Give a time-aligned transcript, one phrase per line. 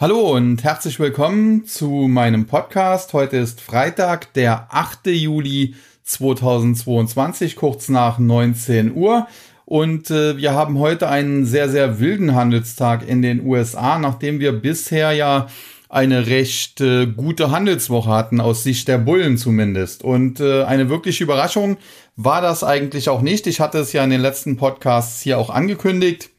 [0.00, 3.14] Hallo und herzlich willkommen zu meinem Podcast.
[3.14, 5.08] Heute ist Freitag, der 8.
[5.08, 5.74] Juli
[6.04, 9.26] 2022, kurz nach 19 Uhr.
[9.64, 14.52] Und äh, wir haben heute einen sehr, sehr wilden Handelstag in den USA, nachdem wir
[14.52, 15.48] bisher ja
[15.88, 20.04] eine recht äh, gute Handelswoche hatten, aus Sicht der Bullen zumindest.
[20.04, 21.76] Und äh, eine wirkliche Überraschung
[22.14, 23.48] war das eigentlich auch nicht.
[23.48, 26.30] Ich hatte es ja in den letzten Podcasts hier auch angekündigt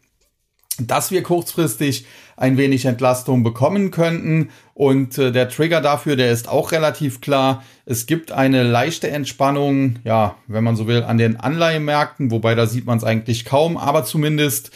[0.79, 2.05] dass wir kurzfristig
[2.39, 4.49] ein wenig Entlastung bekommen könnten.
[4.73, 7.63] Und äh, der Trigger dafür, der ist auch relativ klar.
[7.85, 12.65] Es gibt eine leichte Entspannung, ja, wenn man so will, an den Anleihemärkten, wobei da
[12.65, 14.71] sieht man es eigentlich kaum, aber zumindest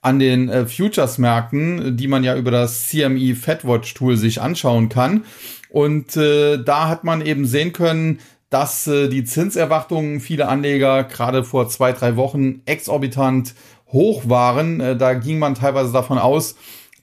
[0.00, 5.24] an den äh, Futures-Märkten, die man ja über das CME FedWatch-Tool sich anschauen kann.
[5.70, 11.42] Und äh, da hat man eben sehen können, dass äh, die Zinserwartungen viele Anleger gerade
[11.42, 13.54] vor zwei, drei Wochen exorbitant
[13.88, 14.78] hoch waren.
[14.78, 16.54] Äh, da ging man teilweise davon aus,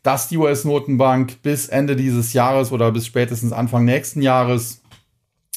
[0.05, 4.83] dass die US-Notenbank bis Ende dieses Jahres oder bis spätestens Anfang nächsten Jahres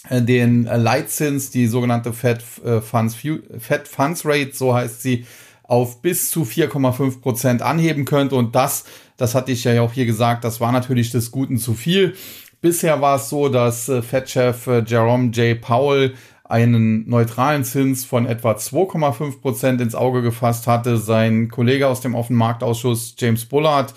[0.08, 5.26] äh, den Leitzins, die sogenannte Fed äh, Funds, Fed Funds Rate, so heißt sie,
[5.64, 8.36] auf bis zu 4,5 Prozent anheben könnte.
[8.36, 8.84] Und das,
[9.18, 12.14] das hatte ich ja auch hier gesagt, das war natürlich des Guten zu viel.
[12.62, 15.60] Bisher war es so, dass Fed-Chef Jerome J.
[15.60, 20.96] Powell einen neutralen Zins von etwa 2,5 Prozent ins Auge gefasst hatte.
[20.96, 23.92] Sein Kollege aus dem Offenmarktausschuss James Bullard,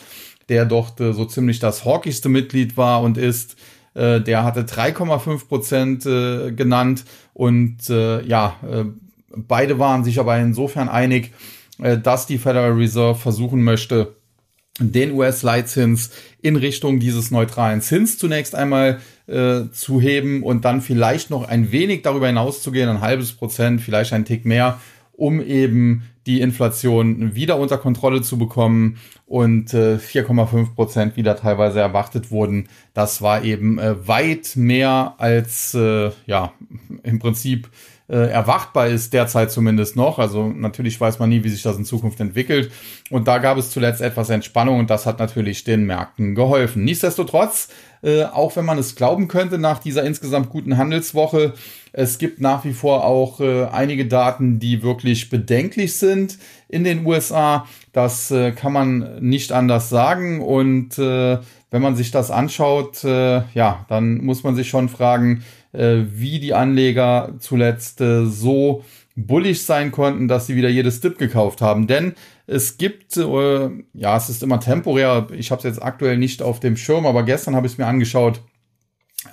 [0.52, 3.56] der dort äh, so ziemlich das hawkigste Mitglied war und ist,
[3.96, 7.06] äh, der hatte 3,5 Prozent äh, genannt.
[7.34, 8.84] Und äh, ja, äh,
[9.36, 11.32] beide waren sich aber insofern einig,
[11.82, 14.18] äh, dass die Federal Reserve versuchen möchte,
[14.80, 19.00] den US-Leitzins in Richtung dieses neutralen Zins zunächst einmal
[19.72, 23.80] zu heben und dann vielleicht noch ein wenig darüber hinaus zu gehen, ein halbes Prozent,
[23.80, 24.82] vielleicht ein Tick mehr,
[25.14, 31.80] um eben die Inflation wieder unter Kontrolle zu bekommen und äh, 4,5 Prozent wieder teilweise
[31.80, 32.70] erwartet wurden.
[32.94, 36.54] Das war eben äh, weit mehr als äh, ja
[37.04, 37.70] im Prinzip
[38.12, 40.20] äh, erwartbar ist, derzeit zumindest noch.
[40.20, 42.72] Also natürlich weiß man nie, wie sich das in Zukunft entwickelt.
[43.10, 46.84] Und da gab es zuletzt etwas Entspannung und das hat natürlich den Märkten geholfen.
[46.84, 47.70] Nichtsdestotrotz,
[48.04, 51.54] äh, auch wenn man es glauben könnte, nach dieser insgesamt guten Handelswoche,
[51.94, 56.38] es gibt nach wie vor auch äh, einige Daten, die wirklich bedenklich sind
[56.70, 57.68] in den USA.
[57.92, 60.42] Das äh, kann man nicht anders sagen.
[60.42, 65.44] Und äh, wenn man sich das anschaut, äh, ja, dann muss man sich schon fragen,
[65.74, 68.86] äh, wie die Anleger zuletzt äh, so
[69.18, 71.88] bullig sein konnten, dass sie wieder jedes Dip gekauft haben.
[71.88, 72.14] Denn
[72.48, 75.28] es gibt, ja, es ist immer temporär.
[75.34, 77.88] Ich habe es jetzt aktuell nicht auf dem Schirm, aber gestern habe ich es mir
[77.88, 78.42] angeschaut,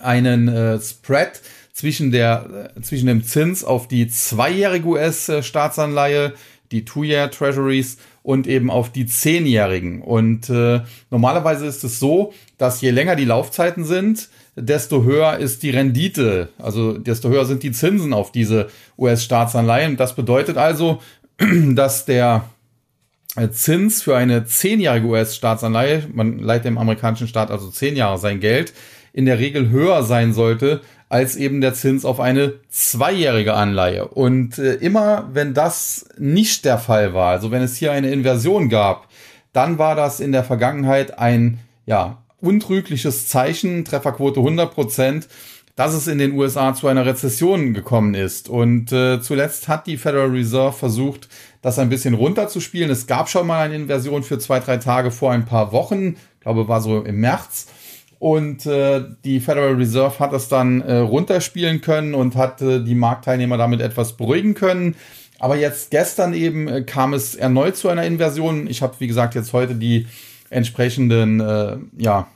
[0.02, 1.40] einen Spread
[1.78, 6.34] zwischen der äh, zwischen dem Zins auf die zweijährige US-Staatsanleihe,
[6.72, 10.02] die Two-Year Treasuries und eben auf die zehnjährigen.
[10.02, 10.80] Und äh,
[11.10, 16.48] normalerweise ist es so, dass je länger die Laufzeiten sind, desto höher ist die Rendite,
[16.58, 18.66] also desto höher sind die Zinsen auf diese
[18.98, 19.96] US-Staatsanleihen.
[19.96, 21.00] Das bedeutet also,
[21.38, 22.50] dass der
[23.36, 28.40] äh, Zins für eine zehnjährige US-Staatsanleihe, man leiht dem amerikanischen Staat also zehn Jahre sein
[28.40, 28.74] Geld,
[29.12, 34.08] in der Regel höher sein sollte als eben der Zins auf eine zweijährige Anleihe.
[34.08, 38.68] Und äh, immer wenn das nicht der Fall war, also wenn es hier eine Inversion
[38.68, 39.08] gab,
[39.52, 45.28] dann war das in der Vergangenheit ein ja, untrügliches Zeichen, Trefferquote 100 Prozent,
[45.74, 48.48] dass es in den USA zu einer Rezession gekommen ist.
[48.48, 51.28] Und äh, zuletzt hat die Federal Reserve versucht,
[51.62, 52.90] das ein bisschen runterzuspielen.
[52.90, 56.40] Es gab schon mal eine Inversion für zwei, drei Tage vor ein paar Wochen, ich
[56.40, 57.68] glaube, war so im März.
[58.18, 62.96] Und äh, die Federal Reserve hat das dann äh, runterspielen können und hat äh, die
[62.96, 64.96] Marktteilnehmer damit etwas beruhigen können.
[65.38, 68.66] Aber jetzt gestern eben äh, kam es erneut zu einer Inversion.
[68.66, 70.06] Ich habe, wie gesagt, jetzt heute die
[70.50, 72.26] entsprechenden äh, ja,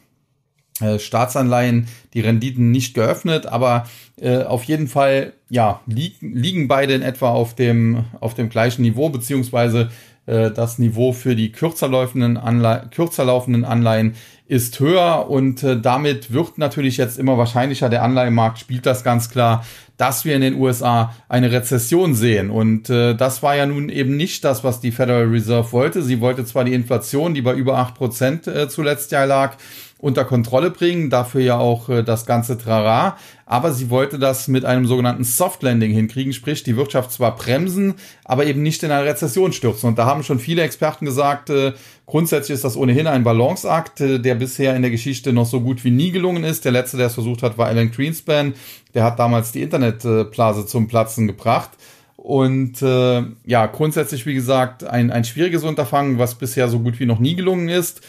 [0.81, 3.89] äh, Staatsanleihen, die Renditen nicht geöffnet, aber
[4.21, 8.83] äh, auf jeden Fall ja, li liegen beide in etwa auf dem, auf dem gleichen
[8.83, 9.91] Niveau, beziehungsweise
[10.27, 14.15] äh, das Niveau für die kürzer laufenden, Anle kürzer laufenden Anleihen
[14.53, 19.31] ist höher und äh, damit wird natürlich jetzt immer wahrscheinlicher, der Anleihenmarkt spielt das ganz
[19.31, 19.65] klar,
[19.97, 22.51] dass wir in den USA eine Rezession sehen.
[22.51, 26.03] Und äh, das war ja nun eben nicht das, was die Federal Reserve wollte.
[26.03, 29.57] Sie wollte zwar die Inflation, die bei über acht Prozent äh, zuletzt ja lag,
[30.03, 33.17] unter Kontrolle bringen, dafür ja auch äh, das ganze Trara,
[33.47, 37.95] aber sie wollte das mit einem sogenannten Soft Landing hinkriegen, sprich die Wirtschaft zwar bremsen,
[38.25, 39.89] aber eben nicht in eine Rezession stürzen.
[39.89, 41.73] Und da haben schon viele Experten gesagt, äh,
[42.05, 45.85] grundsätzlich ist das ohnehin ein Balanceakt, äh, der bisher in der Geschichte noch so gut
[45.85, 46.65] wie nie gelungen ist.
[46.65, 48.55] Der letzte, der es versucht hat, war Alan Greenspan,
[48.95, 51.71] der hat damals die Internetblase zum Platzen gebracht.
[52.17, 57.07] Und äh, ja, grundsätzlich, wie gesagt, ein, ein schwieriges Unterfangen, was bisher so gut wie
[57.07, 58.01] noch nie gelungen ist.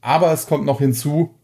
[0.00, 1.34] Aber es kommt noch hinzu,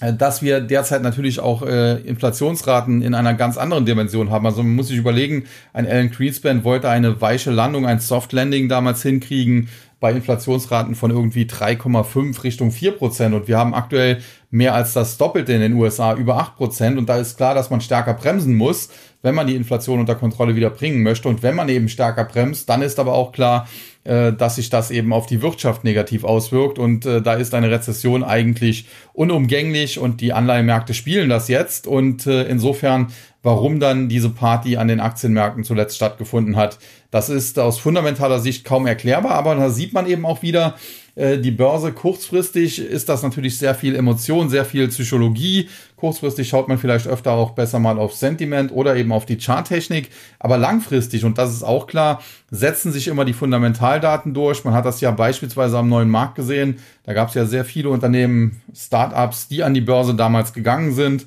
[0.00, 4.46] dass wir derzeit natürlich auch äh, Inflationsraten in einer ganz anderen Dimension haben.
[4.46, 8.68] Also man muss sich überlegen, ein Alan Greenspan wollte eine weiche Landung, ein Soft Landing
[8.68, 9.68] damals hinkriegen
[10.00, 13.34] bei Inflationsraten von irgendwie 3,5 Richtung 4 Prozent.
[13.34, 14.18] Und wir haben aktuell
[14.50, 16.98] mehr als das Doppelte in den USA, über 8 Prozent.
[16.98, 18.90] Und da ist klar, dass man stärker bremsen muss,
[19.22, 22.68] wenn man die Inflation unter Kontrolle wieder bringen möchte und wenn man eben stärker bremst,
[22.68, 23.66] dann ist aber auch klar,
[24.08, 26.78] äh, dass sich das eben auf die Wirtschaft negativ auswirkt.
[26.78, 31.86] Und äh, da ist eine Rezession eigentlich unumgänglich und die Anleihemärkte spielen das jetzt.
[31.86, 33.08] Und äh, insofern,
[33.42, 36.78] warum dann diese Party an den Aktienmärkten zuletzt stattgefunden hat,
[37.10, 39.32] das ist aus fundamentaler Sicht kaum erklärbar.
[39.32, 40.74] Aber da sieht man eben auch wieder,
[41.16, 45.68] die Börse kurzfristig ist das natürlich sehr viel Emotion, sehr viel Psychologie.
[45.98, 50.10] Kurzfristig schaut man vielleicht öfter auch besser mal auf Sentiment oder eben auf die Charttechnik.
[50.38, 52.22] Aber langfristig, und das ist auch klar,
[52.52, 54.64] setzen sich immer die Fundamentaldaten durch.
[54.64, 56.76] Man hat das ja beispielsweise am neuen Markt gesehen.
[57.02, 61.26] Da gab es ja sehr viele Unternehmen, Startups, die an die Börse damals gegangen sind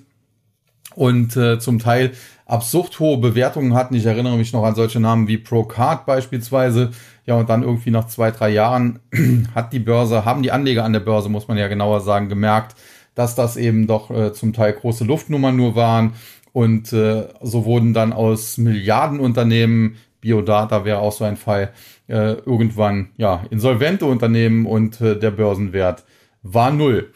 [0.96, 2.12] und äh, zum Teil
[2.46, 3.96] absurd hohe Bewertungen hatten.
[3.96, 6.92] Ich erinnere mich noch an solche Namen wie Procard beispielsweise.
[7.26, 9.00] Ja, und dann irgendwie nach zwei, drei Jahren
[9.56, 12.76] hat die Börse, haben die Anleger an der Börse, muss man ja genauer sagen, gemerkt,
[13.16, 16.14] dass das eben doch äh, zum Teil große Luftnummern nur waren.
[16.54, 21.72] Und äh, so wurden dann aus Milliardenunternehmen, Biodata wäre auch so ein Fall,
[22.08, 26.04] äh, irgendwann ja insolvente Unternehmen und äh, der Börsenwert
[26.44, 27.12] war null.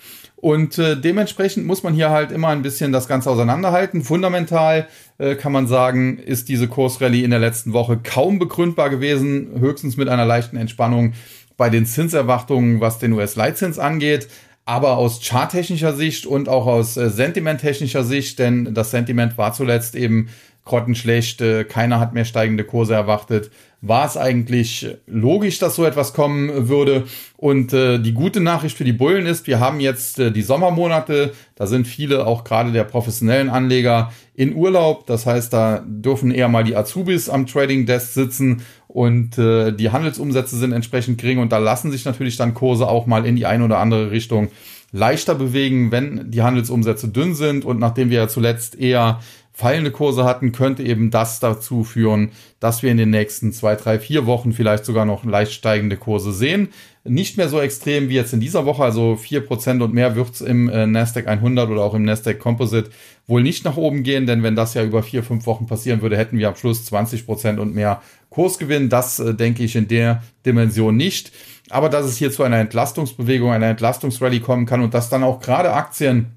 [0.46, 4.04] Und äh, dementsprechend muss man hier halt immer ein bisschen das Ganze auseinanderhalten.
[4.04, 4.88] Fundamental
[5.18, 9.98] äh, kann man sagen, ist diese Kursrallye in der letzten Woche kaum begründbar gewesen, höchstens
[9.98, 11.14] mit einer leichten Entspannung
[11.58, 14.28] bei den Zinserwartungen, was den US-Leitzins angeht.
[14.66, 19.96] Aber aus charttechnischer Sicht und auch aus äh, sentimenttechnischer Sicht, denn das Sentiment war zuletzt
[19.96, 20.30] eben
[20.66, 23.52] grottenschlecht, äh, keiner hat mehr steigende Kurse erwartet,
[23.82, 27.04] war es eigentlich logisch, dass so etwas kommen würde.
[27.38, 31.34] Und äh, die gute Nachricht für die Bullen ist, wir haben jetzt äh, die Sommermonate,
[31.54, 35.06] da sind viele, auch gerade der professionellen Anleger, in Urlaub.
[35.06, 38.64] Das heißt, da dürfen eher mal die Azubis am Trading Desk sitzen
[38.96, 43.08] und äh, die Handelsumsätze sind entsprechend gering und da lassen sich natürlich dann Kurse auch
[43.08, 44.48] mal in die eine oder andere Richtung
[44.94, 49.20] leichter bewegen, wenn die Handelsumsätze dünn sind und nachdem wir ja zuletzt eher
[49.52, 52.32] fallende Kurse hatten, könnte eben das dazu führen,
[52.62, 56.32] dass wir in den nächsten zwei, drei, vier Wochen vielleicht sogar noch leicht steigende Kurse
[56.32, 56.70] sehen.
[57.08, 60.42] Nicht mehr so extrem wie jetzt in dieser Woche, also vier Prozent und mehr wird's
[60.42, 62.90] im äh, Nasdaq 100 oder auch im Nasdaq Composite
[63.28, 66.18] wohl nicht nach oben gehen, denn wenn das ja über vier, fünf Wochen passieren würde,
[66.18, 68.90] hätten wir am Schluss 20 Prozent und mehr Kursgewinn.
[68.90, 71.32] Das äh, denke ich in der Dimension nicht.
[71.70, 75.40] Aber dass es hier zu einer Entlastungsbewegung, einer Entlastungsrallye kommen kann und dass dann auch
[75.40, 76.36] gerade Aktien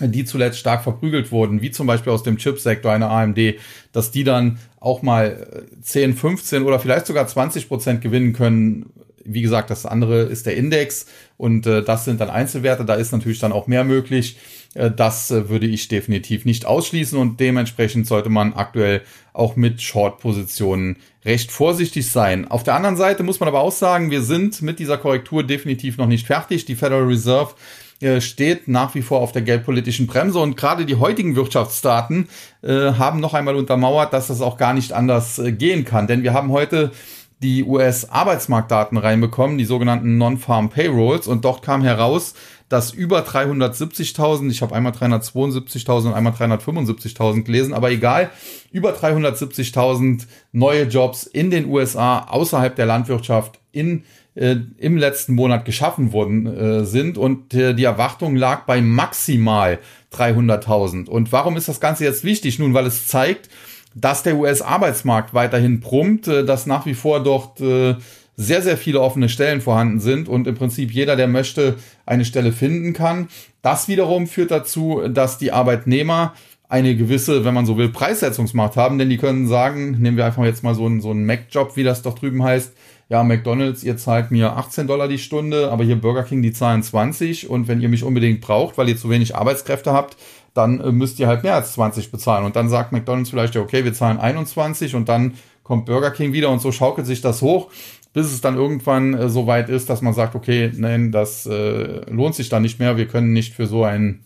[0.00, 3.54] die zuletzt stark verprügelt wurden, wie zum Beispiel aus dem Chipsektor eine AMD,
[3.92, 8.86] dass die dann auch mal 10, 15 oder vielleicht sogar 20 Prozent gewinnen können.
[9.28, 11.06] Wie gesagt, das andere ist der Index
[11.36, 12.84] und äh, das sind dann Einzelwerte.
[12.84, 14.38] Da ist natürlich dann auch mehr möglich.
[14.74, 19.02] Äh, das äh, würde ich definitiv nicht ausschließen und dementsprechend sollte man aktuell
[19.32, 22.48] auch mit Short-Positionen recht vorsichtig sein.
[22.48, 25.98] Auf der anderen Seite muss man aber auch sagen, wir sind mit dieser Korrektur definitiv
[25.98, 26.64] noch nicht fertig.
[26.64, 27.54] Die Federal Reserve
[28.00, 32.28] äh, steht nach wie vor auf der geldpolitischen Bremse und gerade die heutigen Wirtschaftsdaten
[32.62, 36.06] äh, haben noch einmal untermauert, dass das auch gar nicht anders äh, gehen kann.
[36.06, 36.92] Denn wir haben heute
[37.42, 42.34] die US-Arbeitsmarktdaten reinbekommen, die sogenannten Non-Farm Payrolls und dort kam heraus,
[42.68, 48.30] dass über 370.000, ich habe einmal 372.000 und einmal 375.000 gelesen, aber egal,
[48.72, 55.64] über 370.000 neue Jobs in den USA außerhalb der Landwirtschaft in äh, im letzten Monat
[55.64, 59.78] geschaffen worden äh, sind und äh, die Erwartung lag bei maximal
[60.12, 61.08] 300.000.
[61.08, 62.58] Und warum ist das Ganze jetzt wichtig?
[62.58, 63.48] Nun, weil es zeigt,
[63.96, 67.96] dass der US-Arbeitsmarkt weiterhin brummt, äh, dass nach wie vor dort äh,
[68.36, 72.52] sehr, sehr viele offene Stellen vorhanden sind und im Prinzip jeder, der möchte, eine Stelle
[72.52, 73.28] finden kann.
[73.62, 76.34] Das wiederum führt dazu, dass die Arbeitnehmer
[76.68, 80.44] eine gewisse, wenn man so will, Preissetzungsmacht haben, denn die können sagen, nehmen wir einfach
[80.44, 82.72] jetzt mal so einen, so einen Mac-Job, wie das doch drüben heißt,
[83.08, 86.82] ja, McDonalds, ihr zahlt mir 18 Dollar die Stunde, aber hier Burger King, die zahlen
[86.82, 90.16] 20 und wenn ihr mich unbedingt braucht, weil ihr zu wenig Arbeitskräfte habt,
[90.56, 92.44] dann äh, müsst ihr halt mehr als 20 bezahlen.
[92.44, 96.32] Und dann sagt McDonalds vielleicht, ja, okay, wir zahlen 21 und dann kommt Burger King
[96.32, 97.70] wieder und so schaukelt sich das hoch,
[98.12, 102.08] bis es dann irgendwann äh, so weit ist, dass man sagt, okay, nein, das äh,
[102.10, 104.24] lohnt sich dann nicht mehr, wir können nicht für so einen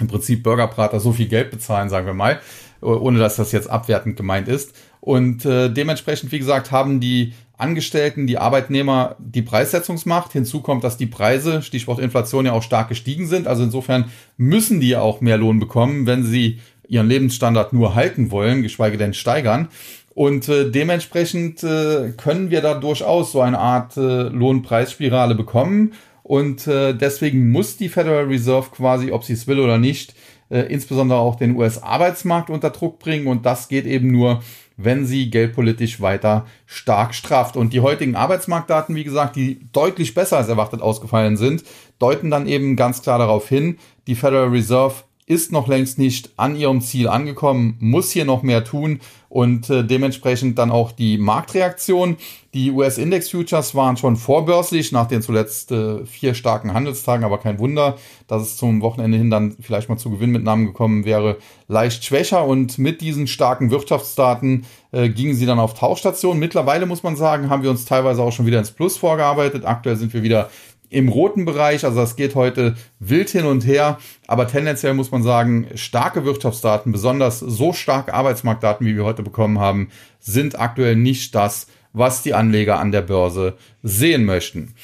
[0.00, 2.40] im Prinzip Burgerbrater so viel Geld bezahlen, sagen wir mal,
[2.80, 4.74] ohne dass das jetzt abwertend gemeint ist.
[5.00, 10.32] Und äh, dementsprechend, wie gesagt, haben die Angestellten, die Arbeitnehmer die Preissetzungsmacht.
[10.32, 13.46] Hinzu kommt, dass die Preise, Stichwort Inflation, ja auch stark gestiegen sind.
[13.46, 18.62] Also insofern müssen die auch mehr Lohn bekommen, wenn sie ihren Lebensstandard nur halten wollen,
[18.62, 19.68] geschweige denn steigern.
[20.14, 25.92] Und äh, dementsprechend äh, können wir da durchaus so eine Art äh, Lohnpreisspirale bekommen.
[26.30, 30.14] Und äh, deswegen muss die Federal Reserve quasi, ob sie es will oder nicht,
[30.48, 33.26] äh, insbesondere auch den US-Arbeitsmarkt unter Druck bringen.
[33.26, 34.40] Und das geht eben nur,
[34.76, 37.56] wenn sie geldpolitisch weiter stark strafft.
[37.56, 41.64] Und die heutigen Arbeitsmarktdaten, wie gesagt, die deutlich besser als erwartet ausgefallen sind,
[41.98, 46.56] deuten dann eben ganz klar darauf hin, die Federal Reserve ist noch längst nicht an
[46.56, 52.16] ihrem Ziel angekommen, muss hier noch mehr tun und äh, dementsprechend dann auch die Marktreaktion.
[52.52, 57.96] Die US-Index-Futures waren schon vorbörslich nach den zuletzt äh, vier starken Handelstagen, aber kein Wunder,
[58.26, 61.36] dass es zum Wochenende hin dann vielleicht mal zu Gewinnmitnahmen gekommen wäre,
[61.68, 66.40] leicht schwächer und mit diesen starken Wirtschaftsdaten äh, gingen sie dann auf Tauchstation.
[66.40, 69.64] Mittlerweile muss man sagen, haben wir uns teilweise auch schon wieder ins Plus vorgearbeitet.
[69.64, 70.50] Aktuell sind wir wieder
[70.90, 71.84] im roten Bereich.
[71.84, 73.98] Also das geht heute wild hin und her.
[74.26, 79.58] Aber tendenziell muss man sagen, starke Wirtschaftsdaten, besonders so starke Arbeitsmarktdaten, wie wir heute bekommen
[79.58, 84.74] haben, sind aktuell nicht das, was die Anleger an der Börse sehen möchten.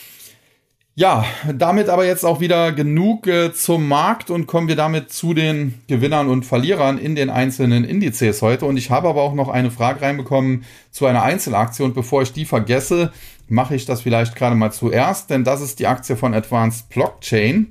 [0.99, 5.35] Ja, damit aber jetzt auch wieder genug äh, zum Markt und kommen wir damit zu
[5.35, 8.65] den Gewinnern und Verlierern in den einzelnen Indizes heute.
[8.65, 11.85] Und ich habe aber auch noch eine Frage reinbekommen zu einer Einzelaktie.
[11.85, 13.13] Und bevor ich die vergesse,
[13.49, 17.69] mache ich das vielleicht gerade mal zuerst, denn das ist die Aktie von Advanced Blockchain,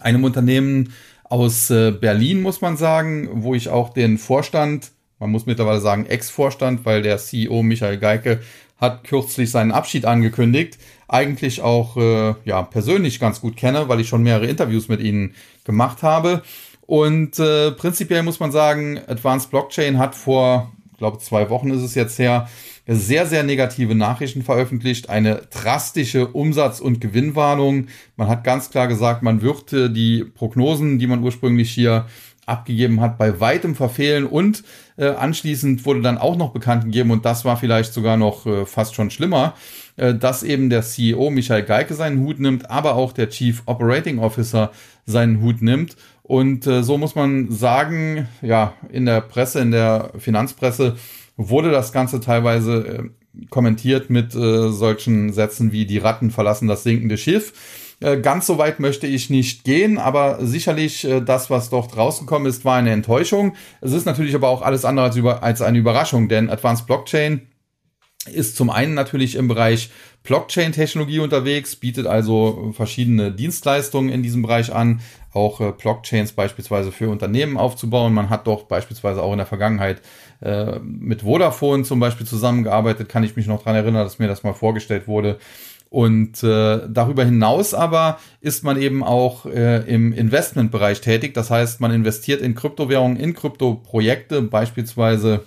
[0.00, 0.92] einem Unternehmen
[1.24, 6.06] aus äh, Berlin, muss man sagen, wo ich auch den Vorstand, man muss mittlerweile sagen
[6.06, 8.40] Ex-Vorstand, weil der CEO Michael Geike
[8.78, 14.08] hat kürzlich seinen Abschied angekündigt, eigentlich auch äh, ja persönlich ganz gut kenne, weil ich
[14.08, 15.34] schon mehrere Interviews mit ihnen
[15.64, 16.42] gemacht habe.
[16.86, 21.94] Und äh, prinzipiell muss man sagen, Advanced Blockchain hat vor, glaube zwei Wochen ist es
[21.94, 22.48] jetzt her,
[22.86, 27.86] sehr, sehr negative Nachrichten veröffentlicht, eine drastische Umsatz- und Gewinnwarnung.
[28.16, 32.06] Man hat ganz klar gesagt, man wird äh, die Prognosen, die man ursprünglich hier
[32.44, 34.64] abgegeben hat, bei weitem verfehlen und
[34.96, 38.66] äh, anschließend wurde dann auch noch bekannt gegeben und das war vielleicht sogar noch äh,
[38.66, 39.54] fast schon schlimmer,
[39.94, 44.72] dass eben der CEO Michael Geike seinen Hut nimmt, aber auch der Chief Operating Officer
[45.04, 50.96] seinen Hut nimmt und so muss man sagen, ja, in der Presse, in der Finanzpresse
[51.36, 56.82] wurde das Ganze teilweise äh, kommentiert mit äh, solchen Sätzen wie die Ratten verlassen das
[56.82, 57.52] sinkende Schiff
[58.02, 62.48] äh, ganz so weit möchte ich nicht gehen, aber sicherlich äh, das, was dort rausgekommen
[62.48, 63.54] ist, war eine Enttäuschung.
[63.80, 67.42] Es ist natürlich aber auch alles andere als, über, als eine Überraschung, denn Advanced Blockchain
[68.32, 69.90] ist zum einen natürlich im Bereich
[70.22, 75.00] Blockchain-Technologie unterwegs, bietet also verschiedene Dienstleistungen in diesem Bereich an,
[75.32, 78.14] auch äh, Blockchains beispielsweise für Unternehmen aufzubauen.
[78.14, 80.02] Man hat doch beispielsweise auch in der Vergangenheit
[80.42, 84.42] äh, mit Vodafone zum Beispiel zusammengearbeitet, kann ich mich noch dran erinnern, dass mir das
[84.42, 85.38] mal vorgestellt wurde.
[85.88, 91.34] Und äh, darüber hinaus aber ist man eben auch äh, im Investmentbereich tätig.
[91.34, 95.44] Das heißt, man investiert in Kryptowährungen, in Kryptoprojekte, beispielsweise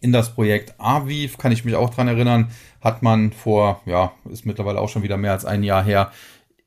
[0.00, 2.50] in das Projekt Aviv, kann ich mich auch dran erinnern,
[2.80, 6.12] hat man vor, ja, ist mittlerweile auch schon wieder mehr als ein Jahr her,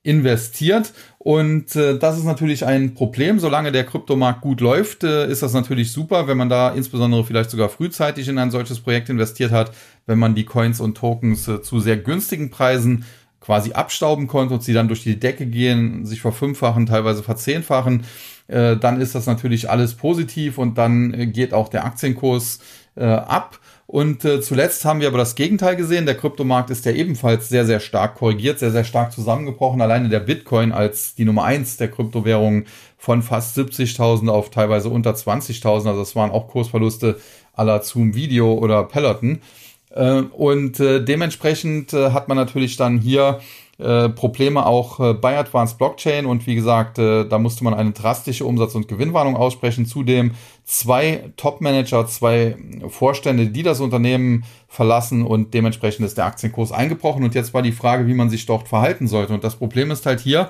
[0.07, 0.93] investiert.
[1.19, 3.39] Und äh, das ist natürlich ein Problem.
[3.39, 7.49] Solange der Kryptomarkt gut läuft, äh, ist das natürlich super, wenn man da insbesondere vielleicht
[7.49, 9.71] sogar frühzeitig in ein solches Projekt investiert hat,
[10.05, 13.03] wenn man die Coins und Tokens äh, zu sehr günstigen Preisen
[13.47, 18.03] quasi abstauben konnte und sie dann durch die Decke gehen, sich verfünffachen, teilweise verzehnfachen,
[18.49, 22.59] äh, dann ist das natürlich alles positiv und dann äh, geht auch der Aktienkurs
[22.97, 23.57] äh, ab.
[23.85, 26.05] Und äh, zuletzt haben wir aber das Gegenteil gesehen.
[26.05, 29.79] Der Kryptomarkt ist ja ebenfalls sehr, sehr stark korrigiert, sehr, sehr stark zusammengebrochen.
[29.79, 32.65] Alleine der Bitcoin als die Nummer eins der Kryptowährungen
[32.97, 35.87] von fast 70.000 auf teilweise unter 20.000.
[35.87, 37.17] Also das waren auch Kursverluste
[37.53, 39.39] aller Zoom Video oder Peloton.
[39.89, 43.39] Äh, und äh, dementsprechend äh, hat man natürlich dann hier
[43.79, 48.87] Probleme auch bei Advanced Blockchain und wie gesagt, da musste man eine drastische Umsatz- und
[48.87, 49.85] Gewinnwarnung aussprechen.
[49.85, 50.31] Zudem
[50.63, 57.23] zwei Top-Manager, zwei Vorstände, die das Unternehmen verlassen und dementsprechend ist der Aktienkurs eingebrochen.
[57.23, 59.35] Und jetzt war die Frage, wie man sich dort verhalten sollte.
[59.35, 60.49] Und das Problem ist halt hier,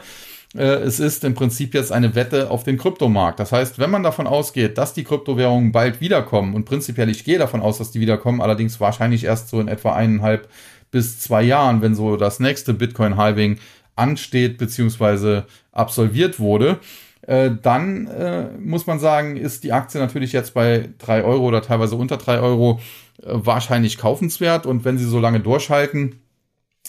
[0.53, 3.39] es ist im Prinzip jetzt eine Wette auf den Kryptomarkt.
[3.39, 7.37] Das heißt, wenn man davon ausgeht, dass die Kryptowährungen bald wiederkommen, und prinzipiell ich gehe
[7.37, 10.47] davon aus, dass die wiederkommen, allerdings wahrscheinlich erst so in etwa eineinhalb
[10.89, 13.59] bis zwei Jahren, wenn so das nächste Bitcoin-Halving
[13.95, 15.41] ansteht bzw.
[15.71, 16.79] absolviert wurde,
[17.23, 21.61] äh, dann äh, muss man sagen, ist die Aktie natürlich jetzt bei drei Euro oder
[21.61, 22.79] teilweise unter drei Euro
[23.21, 24.65] äh, wahrscheinlich kaufenswert.
[24.65, 26.26] Und wenn sie so lange durchhalten, äh,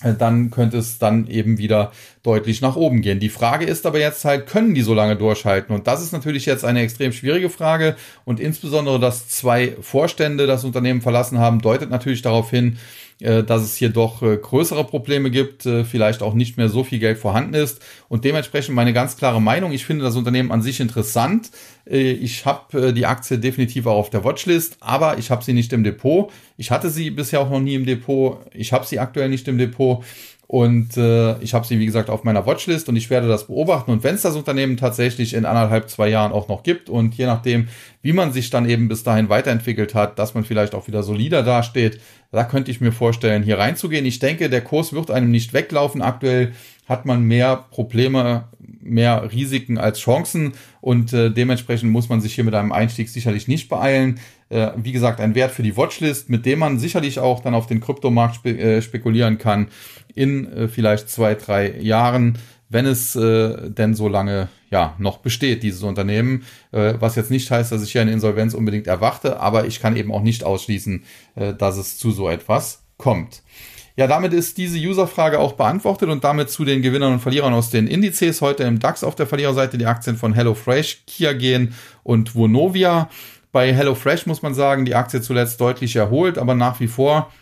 [0.02, 3.20] dann könnte es dann eben wieder deutlich nach oben gehen.
[3.20, 5.74] Die Frage ist aber jetzt halt, können die so lange durchhalten?
[5.74, 7.96] Und das ist natürlich jetzt eine extrem schwierige Frage.
[8.24, 12.78] Und insbesondere, dass zwei Vorstände das Unternehmen verlassen haben, deutet natürlich darauf hin,
[13.20, 16.84] äh, dass es hier doch äh, größere Probleme gibt, äh, vielleicht auch nicht mehr so
[16.84, 17.80] viel Geld vorhanden ist.
[18.08, 21.50] Und dementsprechend meine ganz klare Meinung, ich finde das Unternehmen an sich interessant.
[21.90, 25.84] Ich habe die Aktie definitiv auch auf der Watchlist, aber ich habe sie nicht im
[25.84, 26.30] Depot.
[26.56, 28.38] Ich hatte sie bisher auch noch nie im Depot.
[28.52, 30.04] Ich habe sie aktuell nicht im Depot.
[30.48, 33.90] Und äh, ich habe sie, wie gesagt, auf meiner Watchlist und ich werde das beobachten.
[33.90, 37.26] Und wenn es das Unternehmen tatsächlich in anderthalb, zwei Jahren auch noch gibt und je
[37.26, 37.68] nachdem,
[38.00, 41.42] wie man sich dann eben bis dahin weiterentwickelt hat, dass man vielleicht auch wieder solider
[41.42, 42.00] dasteht,
[42.32, 44.06] da könnte ich mir vorstellen, hier reinzugehen.
[44.06, 46.00] Ich denke, der Kurs wird einem nicht weglaufen.
[46.00, 46.52] Aktuell
[46.88, 48.48] hat man mehr Probleme,
[48.80, 53.46] mehr Risiken als Chancen und äh, dementsprechend muss man sich hier mit einem Einstieg sicherlich
[53.46, 54.18] nicht beeilen.
[54.48, 57.66] Äh, wie gesagt, ein Wert für die Watchlist, mit dem man sicherlich auch dann auf
[57.66, 59.68] den Kryptomarkt spe äh, spekulieren kann
[60.14, 62.38] in äh, vielleicht zwei, drei Jahren,
[62.70, 66.44] wenn es äh, denn so lange ja noch besteht, dieses Unternehmen.
[66.72, 69.96] Äh, was jetzt nicht heißt, dass ich hier eine Insolvenz unbedingt erwarte, aber ich kann
[69.96, 71.04] eben auch nicht ausschließen,
[71.58, 73.42] dass es zu so etwas kommt.
[73.98, 77.70] Ja, damit ist diese Userfrage auch beantwortet und damit zu den Gewinnern und Verlierern aus
[77.70, 78.40] den Indizes.
[78.40, 81.74] Heute im DAX auf der Verliererseite die Aktien von HelloFresh, Kiagen
[82.04, 83.10] und Vonovia.
[83.50, 87.32] Bei HelloFresh muss man sagen, die Aktie zuletzt deutlich erholt, aber nach wie vor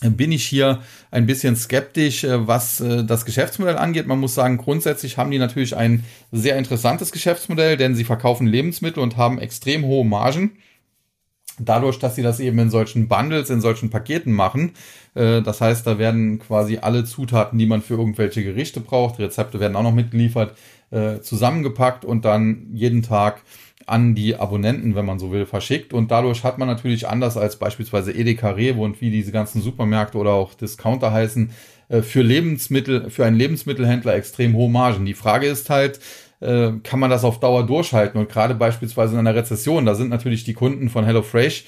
[0.00, 4.06] bin ich hier ein bisschen skeptisch, äh, was äh, das Geschäftsmodell angeht.
[4.06, 9.02] Man muss sagen, grundsätzlich haben die natürlich ein sehr interessantes Geschäftsmodell, denn sie verkaufen Lebensmittel
[9.02, 10.52] und haben extrem hohe Margen.
[11.58, 14.72] Dadurch, dass sie das eben in solchen Bundles, in solchen Paketen machen.
[15.14, 19.60] Äh, das heißt, da werden quasi alle Zutaten, die man für irgendwelche Gerichte braucht, Rezepte
[19.60, 20.54] werden auch noch mitgeliefert,
[21.20, 23.42] zusammengepackt und dann jeden Tag
[23.88, 25.92] an die Abonnenten, wenn man so will, verschickt.
[25.92, 30.18] Und dadurch hat man natürlich anders als beispielsweise Edeka Rewe und wie diese ganzen Supermärkte
[30.18, 31.50] oder auch Discounter heißen,
[31.88, 35.06] äh, für Lebensmittel, für einen Lebensmittelhändler extrem hohe Margen.
[35.06, 36.00] Die Frage ist halt,
[36.40, 38.20] äh, kann man das auf Dauer durchhalten?
[38.20, 41.64] Und gerade beispielsweise in einer Rezession, da sind natürlich die Kunden von HelloFresh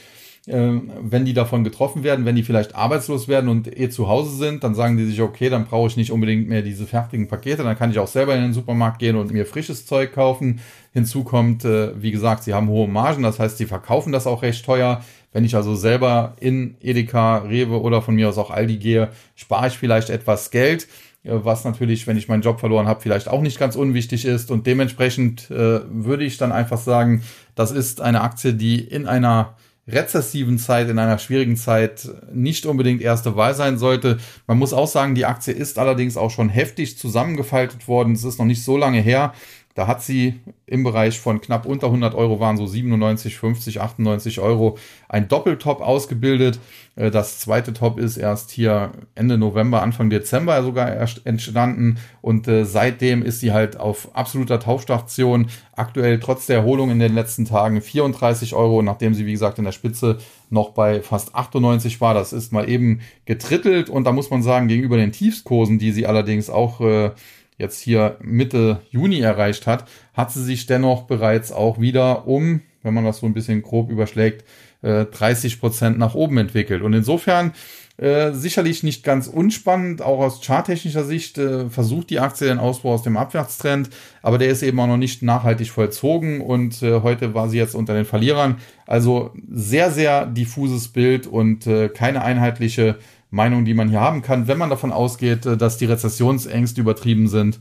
[0.46, 4.36] äh, wenn die davon getroffen werden, wenn die vielleicht arbeitslos werden und eh zu Hause
[4.36, 7.62] sind, dann sagen die sich, okay, dann brauche ich nicht unbedingt mehr diese fertigen Pakete,
[7.62, 10.60] dann kann ich auch selber in den Supermarkt gehen und mir frisches Zeug kaufen.
[10.92, 14.42] Hinzu kommt, äh, wie gesagt, sie haben hohe Margen, das heißt, sie verkaufen das auch
[14.42, 15.04] recht teuer.
[15.32, 19.68] Wenn ich also selber in Edeka, Rewe oder von mir aus auch Aldi gehe, spare
[19.68, 20.88] ich vielleicht etwas Geld
[21.24, 24.50] was natürlich, wenn ich meinen Job verloren habe, vielleicht auch nicht ganz unwichtig ist.
[24.50, 27.22] Und dementsprechend äh, würde ich dann einfach sagen,
[27.54, 29.56] das ist eine Aktie, die in einer
[29.86, 34.18] rezessiven Zeit, in einer schwierigen Zeit nicht unbedingt erste Wahl sein sollte.
[34.46, 38.12] Man muss auch sagen, die Aktie ist allerdings auch schon heftig zusammengefaltet worden.
[38.12, 39.34] Es ist noch nicht so lange her.
[39.74, 44.40] Da hat sie im Bereich von knapp unter 100 Euro waren so 97, 50, 98
[44.40, 44.76] Euro
[45.08, 46.58] ein Doppeltop ausgebildet.
[46.96, 50.90] Äh, das zweite Top ist erst hier Ende November, Anfang Dezember sogar
[51.24, 55.46] entstanden und äh, seitdem ist sie halt auf absoluter Taufstation.
[55.72, 59.64] Aktuell trotz der Erholung in den letzten Tagen 34 Euro, nachdem sie wie gesagt in
[59.64, 60.18] der Spitze
[60.50, 62.12] noch bei fast 98 war.
[62.12, 66.06] Das ist mal eben getrittelt und da muss man sagen, gegenüber den Tiefskursen, die sie
[66.06, 67.12] allerdings auch äh,
[67.60, 72.94] jetzt hier Mitte Juni erreicht hat, hat sie sich dennoch bereits auch wieder um, wenn
[72.94, 74.44] man das so ein bisschen grob überschlägt,
[74.82, 76.82] 30 äh, Prozent nach oben entwickelt.
[76.82, 77.52] Und insofern
[78.00, 82.94] äh, sicherlich nicht ganz unspannend, auch aus charttechnischer Sicht äh, versucht die Aktie den Ausbau
[82.94, 83.90] aus dem Abwärtstrend,
[84.22, 87.74] aber der ist eben auch noch nicht nachhaltig vollzogen und äh, heute war sie jetzt
[87.74, 88.56] unter den Verlierern.
[88.86, 92.96] Also sehr, sehr diffuses Bild und äh, keine einheitliche
[93.30, 97.28] Meinung, die man hier haben kann, wenn man davon ausgeht, äh, dass die Rezessionsängste übertrieben
[97.28, 97.60] sind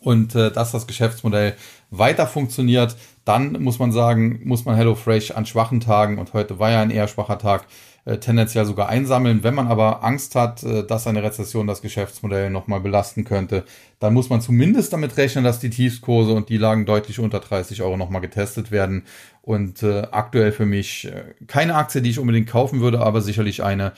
[0.00, 1.54] und äh, dass das Geschäftsmodell
[1.90, 6.70] weiter funktioniert, dann muss man sagen, muss man HelloFresh an schwachen Tagen, und heute war
[6.70, 7.66] ja ein eher schwacher Tag,
[8.04, 9.42] äh, tendenziell sogar einsammeln.
[9.42, 13.64] Wenn man aber Angst hat, dass eine Rezession das Geschäftsmodell nochmal belasten könnte,
[13.98, 17.82] dann muss man zumindest damit rechnen, dass die Tiefskurse und die Lagen deutlich unter 30
[17.82, 19.04] Euro nochmal getestet werden.
[19.42, 21.10] Und aktuell für mich
[21.46, 23.92] keine Aktie, die ich unbedingt kaufen würde, aber sicherlich eine,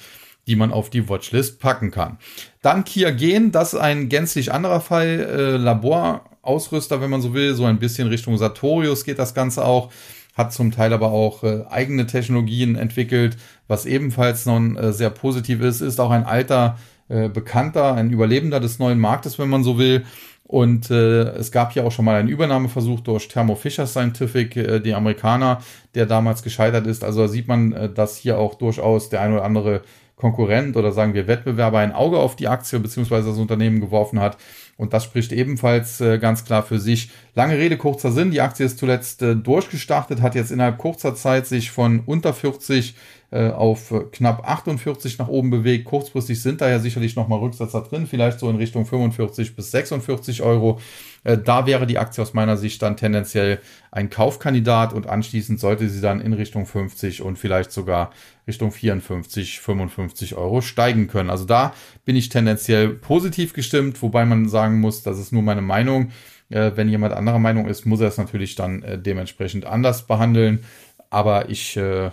[0.47, 2.19] die man auf die Watchlist packen kann.
[2.63, 5.07] Dann Kia Gen, das ist ein gänzlich anderer Fall.
[5.07, 9.93] Äh, Laborausrüster, wenn man so will, so ein bisschen Richtung Sartorius geht das Ganze auch.
[10.35, 13.37] Hat zum Teil aber auch äh, eigene Technologien entwickelt,
[13.69, 15.81] was ebenfalls noch äh, sehr positiv ist.
[15.81, 16.79] Ist auch ein alter
[17.09, 20.05] äh, Bekannter, ein Überlebender des neuen Marktes, wenn man so will.
[20.45, 24.81] Und äh, es gab ja auch schon mal einen Übernahmeversuch durch Thermo Fisher Scientific, äh,
[24.81, 25.63] die Amerikaner,
[25.95, 27.05] der damals gescheitert ist.
[27.05, 29.83] Also da sieht man, äh, dass hier auch durchaus der ein oder andere
[30.23, 33.23] Konkurrent oder sagen wir Wettbewerber ein Auge auf die Aktie bzw.
[33.23, 34.37] das Unternehmen geworfen hat.
[34.77, 37.11] Und das spricht ebenfalls äh, ganz klar für sich.
[37.35, 38.31] Lange Rede, kurzer Sinn.
[38.31, 42.95] Die Aktie ist zuletzt äh, durchgestartet, hat jetzt innerhalb kurzer Zeit sich von unter 40
[43.33, 45.87] äh, auf knapp 48 nach oben bewegt.
[45.87, 50.43] Kurzfristig sind da ja sicherlich nochmal Rücksetzer drin, vielleicht so in Richtung 45 bis 46
[50.43, 50.81] Euro.
[51.25, 55.89] Äh, da wäre die Aktie aus meiner Sicht dann tendenziell ein Kaufkandidat und anschließend sollte
[55.89, 58.11] sie dann in Richtung 50 und vielleicht sogar
[58.47, 61.31] Richtung 54, 55 Euro steigen können.
[61.31, 61.73] Also da
[62.05, 66.11] bin ich tendenziell positiv gestimmt, wobei man sagen muss, das ist nur meine Meinung.
[66.51, 70.65] Äh, wenn jemand anderer Meinung ist, muss er es natürlich dann dementsprechend anders behandeln.
[71.13, 72.11] Aber ich äh,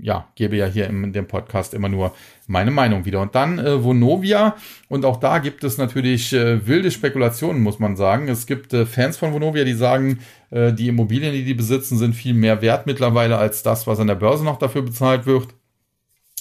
[0.00, 2.14] ja, gebe ja hier in dem Podcast immer nur
[2.46, 3.20] meine Meinung wieder.
[3.20, 4.54] Und dann äh, Vonovia.
[4.88, 8.28] Und auch da gibt es natürlich äh, wilde Spekulationen, muss man sagen.
[8.28, 12.14] Es gibt äh, Fans von Vonovia, die sagen, äh, die Immobilien, die die besitzen, sind
[12.14, 15.48] viel mehr wert mittlerweile als das, was an der Börse noch dafür bezahlt wird.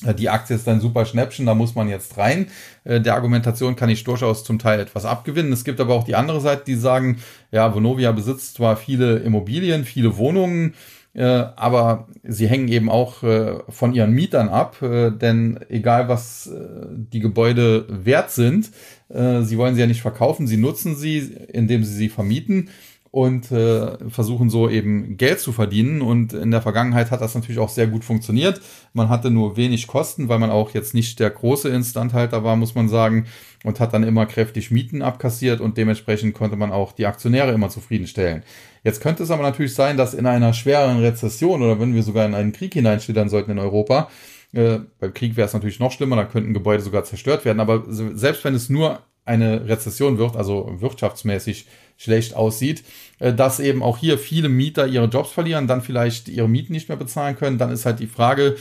[0.06, 2.48] Äh, die Aktie ist ein super Schnäppchen, da muss man jetzt rein.
[2.84, 5.52] Äh, der Argumentation kann ich durchaus zum Teil etwas abgewinnen.
[5.52, 7.20] Es gibt aber auch die andere Seite, die sagen,
[7.52, 10.76] ja, Vonovia besitzt zwar viele Immobilien, viele Wohnungen,
[11.13, 16.47] äh, aber sie hängen eben auch äh, von ihren Mietern ab, äh, denn egal was
[16.47, 18.71] äh, die Gebäude wert sind,
[19.10, 21.19] äh, sie wollen sie ja nicht verkaufen, sie nutzen sie,
[21.52, 22.69] indem sie sie vermieten
[23.12, 26.02] und äh, versuchen so eben Geld zu verdienen.
[26.02, 28.62] Und in der Vergangenheit hat das natürlich auch sehr gut funktioniert.
[28.93, 32.74] Man hatte nur wenig Kosten, weil man auch jetzt nicht der große Instandhalter war, muss
[32.74, 33.26] man sagen,
[33.65, 37.69] und hat dann immer kräftig Mieten abkassiert und dementsprechend konnte man auch die Aktionäre immer
[37.69, 38.43] zufriedenstellen.
[38.84, 42.26] Jetzt könnte es aber natürlich sein, dass in einer schweren Rezession oder wenn wir sogar
[42.26, 44.10] in einen Krieg hineinschlittern sollten in Europa,
[44.54, 47.84] äh, beim Krieg wäre es natürlich noch schlimmer, da könnten Gebäude sogar zerstört werden, aber
[47.88, 51.67] selbst wenn es nur eine Rezession wird, also wirtschaftsmäßig
[52.02, 52.84] schlecht aussieht,
[53.20, 56.90] äh, dass eben auch hier viele Mieter ihre Jobs verlieren, dann vielleicht ihre Mieten nicht
[56.90, 57.60] mehr bezahlen können.
[57.60, 58.56] Dann ist halt die Frage,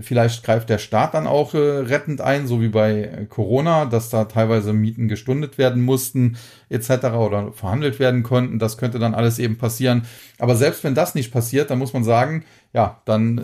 [0.00, 4.24] vielleicht greift der Staat dann auch äh, rettend ein, so wie bei Corona, dass da
[4.24, 6.36] teilweise Mieten gestundet werden mussten
[6.70, 6.90] etc.
[7.14, 8.58] oder verhandelt werden konnten.
[8.58, 10.02] Das könnte dann alles eben passieren.
[10.40, 13.42] Aber selbst wenn das nicht passiert, dann muss man sagen, ja, dann äh,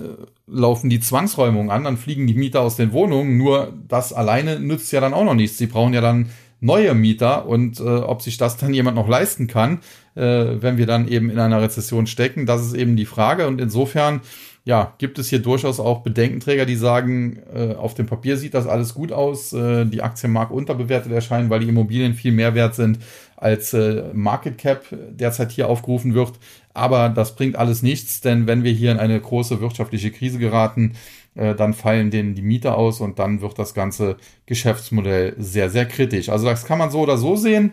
[0.48, 3.36] laufen die Zwangsräumungen an, dann fliegen die Mieter aus den Wohnungen.
[3.36, 5.58] Nur das alleine nützt ja dann auch noch nichts.
[5.58, 9.46] Sie brauchen ja dann neue Mieter und äh, ob sich das dann jemand noch leisten
[9.46, 9.80] kann,
[10.14, 13.46] äh, wenn wir dann eben in einer Rezession stecken, das ist eben die Frage.
[13.46, 14.20] Und insofern,
[14.68, 18.66] ja, gibt es hier durchaus auch Bedenkenträger, die sagen, äh, auf dem Papier sieht das
[18.66, 22.74] alles gut aus, äh, die Aktien mag unterbewertet erscheinen, weil die Immobilien viel mehr wert
[22.74, 22.98] sind
[23.38, 26.34] als äh, Market Cap derzeit hier aufgerufen wird.
[26.74, 30.96] Aber das bringt alles nichts, denn wenn wir hier in eine große wirtschaftliche Krise geraten,
[31.34, 35.86] äh, dann fallen denen die Mieter aus und dann wird das ganze Geschäftsmodell sehr, sehr
[35.86, 36.28] kritisch.
[36.28, 37.72] Also das kann man so oder so sehen.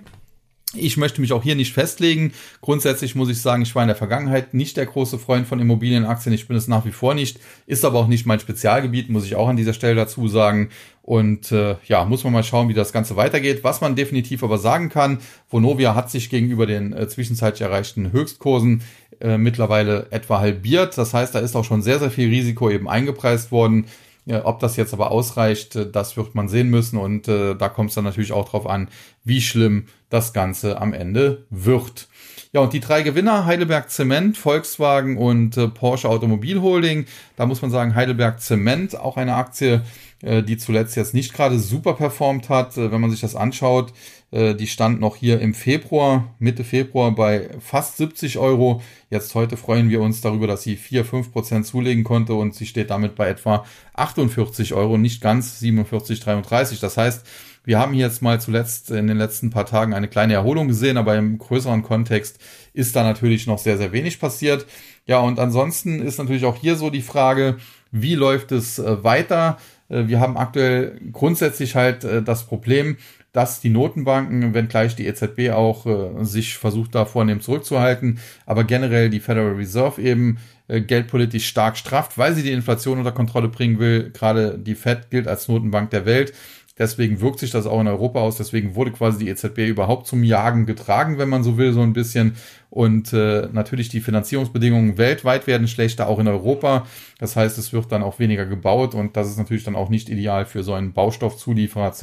[0.73, 2.33] Ich möchte mich auch hier nicht festlegen.
[2.59, 6.33] Grundsätzlich muss ich sagen, ich war in der Vergangenheit nicht der große Freund von Immobilienaktien.
[6.33, 7.39] Ich bin es nach wie vor nicht.
[7.65, 10.69] Ist aber auch nicht mein Spezialgebiet, muss ich auch an dieser Stelle dazu sagen.
[11.01, 13.63] Und äh, ja, muss man mal schauen, wie das Ganze weitergeht.
[13.63, 18.81] Was man definitiv aber sagen kann, Vonovia hat sich gegenüber den äh, zwischenzeitlich erreichten Höchstkursen
[19.21, 20.97] äh, mittlerweile etwa halbiert.
[20.97, 23.85] Das heißt, da ist auch schon sehr, sehr viel Risiko eben eingepreist worden.
[24.25, 26.97] Ja, ob das jetzt aber ausreicht, äh, das wird man sehen müssen.
[26.97, 28.89] Und äh, da kommt es dann natürlich auch drauf an,
[29.23, 32.07] wie schlimm das Ganze am Ende wird.
[32.53, 37.05] Ja, und die drei Gewinner, Heidelberg Zement, Volkswagen und äh, Porsche Automobil Holding.
[37.35, 39.81] Da muss man sagen, Heidelberg Zement, auch eine Aktie,
[40.21, 42.77] äh, die zuletzt jetzt nicht gerade super performt hat.
[42.77, 43.91] Äh, wenn man sich das anschaut,
[44.31, 48.81] äh, die stand noch hier im Februar, Mitte Februar bei fast 70 Euro.
[49.09, 52.65] Jetzt heute freuen wir uns darüber, dass sie 4, 5 Prozent zulegen konnte und sie
[52.65, 56.79] steht damit bei etwa 48 Euro, nicht ganz 47, 33.
[56.79, 57.27] Das heißt,
[57.65, 61.15] wir haben jetzt mal zuletzt in den letzten paar Tagen eine kleine Erholung gesehen, aber
[61.15, 62.39] im größeren Kontext
[62.73, 64.65] ist da natürlich noch sehr, sehr wenig passiert.
[65.05, 67.57] Ja, und ansonsten ist natürlich auch hier so die Frage,
[67.91, 69.57] wie läuft es weiter?
[69.89, 72.97] Äh, wir haben aktuell grundsätzlich halt äh, das Problem,
[73.31, 79.09] dass die Notenbanken, wenngleich die EZB auch äh, sich versucht da vornehm zurückzuhalten, aber generell
[79.09, 84.09] die Federal Reserve eben geldpolitisch stark strafft, weil sie die Inflation unter Kontrolle bringen will.
[84.09, 86.33] Gerade die Fed gilt als Notenbank der Welt.
[86.77, 88.35] Deswegen wirkt sich das auch in Europa aus.
[88.35, 91.93] Deswegen wurde quasi die EZB überhaupt zum Jagen getragen, wenn man so will, so ein
[91.93, 92.35] bisschen.
[92.69, 96.85] Und äh, natürlich die Finanzierungsbedingungen weltweit werden schlechter, auch in Europa.
[97.17, 100.09] Das heißt, es wird dann auch weniger gebaut und das ist natürlich dann auch nicht
[100.09, 101.93] ideal für so einen Baustoffzulieferer,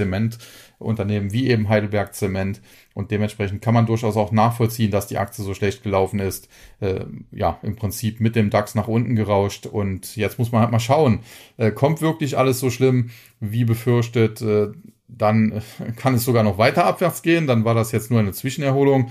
[0.83, 2.61] Zementunternehmen wie eben Heidelberg Zement.
[2.95, 6.49] Und dementsprechend kann man durchaus auch nachvollziehen, dass die Aktie so schlecht gelaufen ist.
[6.81, 9.67] Äh, ja, im Prinzip mit dem DAX nach unten gerauscht.
[9.67, 11.21] Und jetzt muss man halt mal schauen,
[11.57, 14.43] äh, kommt wirklich alles so schlimm, wie befürchtet?
[14.43, 14.69] Äh,
[15.09, 15.63] dann
[15.97, 17.47] kann es sogar noch weiter abwärts gehen.
[17.47, 19.11] Dann war das jetzt nur eine Zwischenerholung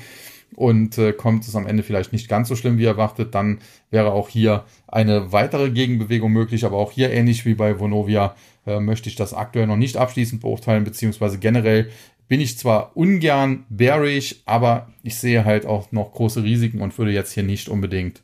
[0.55, 4.11] und äh, kommt es am Ende vielleicht nicht ganz so schlimm wie erwartet, dann wäre
[4.11, 6.65] auch hier eine weitere Gegenbewegung möglich.
[6.65, 10.41] Aber auch hier ähnlich wie bei Vonovia äh, möchte ich das aktuell noch nicht abschließend
[10.41, 11.89] beurteilen, beziehungsweise generell
[12.27, 17.11] bin ich zwar ungern bearish, aber ich sehe halt auch noch große Risiken und würde
[17.11, 18.21] jetzt hier nicht unbedingt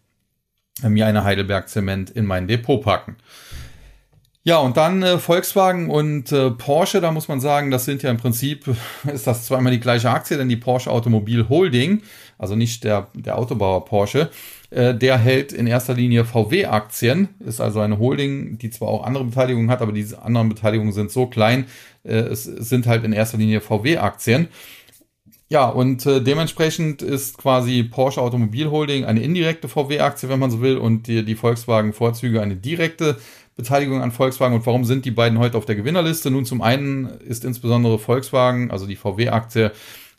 [0.82, 3.18] äh, mir eine Heidelberg Zement in mein Depot packen.
[4.48, 8.10] Ja, und dann äh, Volkswagen und äh, Porsche, da muss man sagen, das sind ja
[8.10, 8.74] im Prinzip,
[9.14, 12.02] ist das zweimal die gleiche Aktie, denn die Porsche Automobil Holding,
[12.38, 14.30] also nicht der, der Autobauer Porsche,
[14.70, 19.70] der hält in erster Linie VW-Aktien, ist also eine Holding, die zwar auch andere Beteiligungen
[19.70, 21.66] hat, aber diese anderen Beteiligungen sind so klein,
[22.04, 24.48] äh, es sind halt in erster Linie VW-Aktien.
[25.50, 30.62] Ja, und äh, dementsprechend ist quasi Porsche Automobil Holding eine indirekte VW-Aktie, wenn man so
[30.62, 33.18] will, und die, die Volkswagen-Vorzüge eine direkte
[33.56, 34.56] Beteiligung an Volkswagen.
[34.56, 36.32] Und warum sind die beiden heute auf der Gewinnerliste?
[36.32, 39.72] Nun, zum einen ist insbesondere Volkswagen, also die VW-Aktie,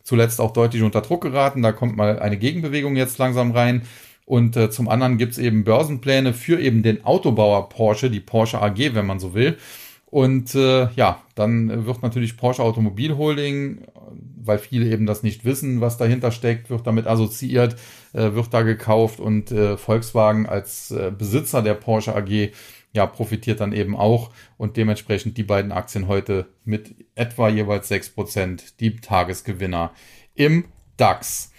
[0.02, 1.60] zuletzt auch deutlich unter Druck geraten.
[1.60, 3.82] Da kommt mal eine Gegenbewegung jetzt langsam rein.
[4.28, 8.60] Und äh, zum anderen gibt es eben Börsenpläne für eben den Autobauer Porsche, die Porsche
[8.60, 9.56] AG, wenn man so will.
[10.04, 13.86] Und äh, ja, dann wird natürlich Porsche Automobil Holding,
[14.36, 17.76] weil viele eben das nicht wissen, was dahinter steckt, wird damit assoziiert,
[18.12, 22.50] äh, wird da gekauft und äh, Volkswagen als äh, Besitzer der Porsche AG
[22.92, 28.74] ja, profitiert dann eben auch und dementsprechend die beiden Aktien heute mit etwa jeweils 6%
[28.78, 29.92] die Tagesgewinner
[30.34, 30.66] im
[30.98, 31.50] DAX.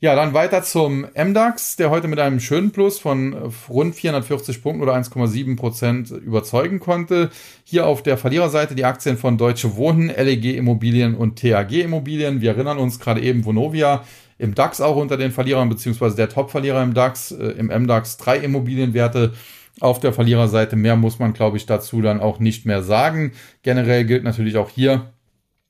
[0.00, 4.82] Ja, dann weiter zum MDAX, der heute mit einem schönen Plus von rund 440 Punkten
[4.82, 7.30] oder 1,7 Prozent überzeugen konnte.
[7.62, 12.42] Hier auf der Verliererseite die Aktien von Deutsche Wohnen, LEG Immobilien und TAG Immobilien.
[12.42, 14.04] Wir erinnern uns gerade eben Vonovia
[14.36, 18.38] im DAX auch unter den Verlierern, beziehungsweise der Top-Verlierer im DAX, äh, im MDAX drei
[18.38, 19.32] Immobilienwerte
[19.80, 20.76] auf der Verliererseite.
[20.76, 23.32] Mehr muss man, glaube ich, dazu dann auch nicht mehr sagen.
[23.62, 25.12] Generell gilt natürlich auch hier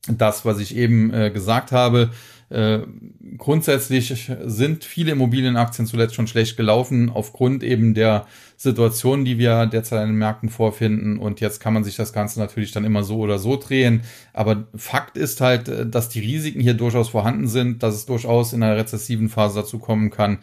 [0.09, 2.11] das, was ich eben äh, gesagt habe.
[2.51, 2.81] Äh,
[3.37, 8.27] grundsätzlich sind viele Immobilienaktien zuletzt schon schlecht gelaufen, aufgrund eben der
[8.57, 11.19] Situation, die wir derzeit in den Märkten vorfinden.
[11.19, 14.03] Und jetzt kann man sich das Ganze natürlich dann immer so oder so drehen.
[14.33, 18.53] Aber Fakt ist halt, äh, dass die Risiken hier durchaus vorhanden sind, dass es durchaus
[18.53, 20.39] in einer rezessiven Phase dazu kommen kann,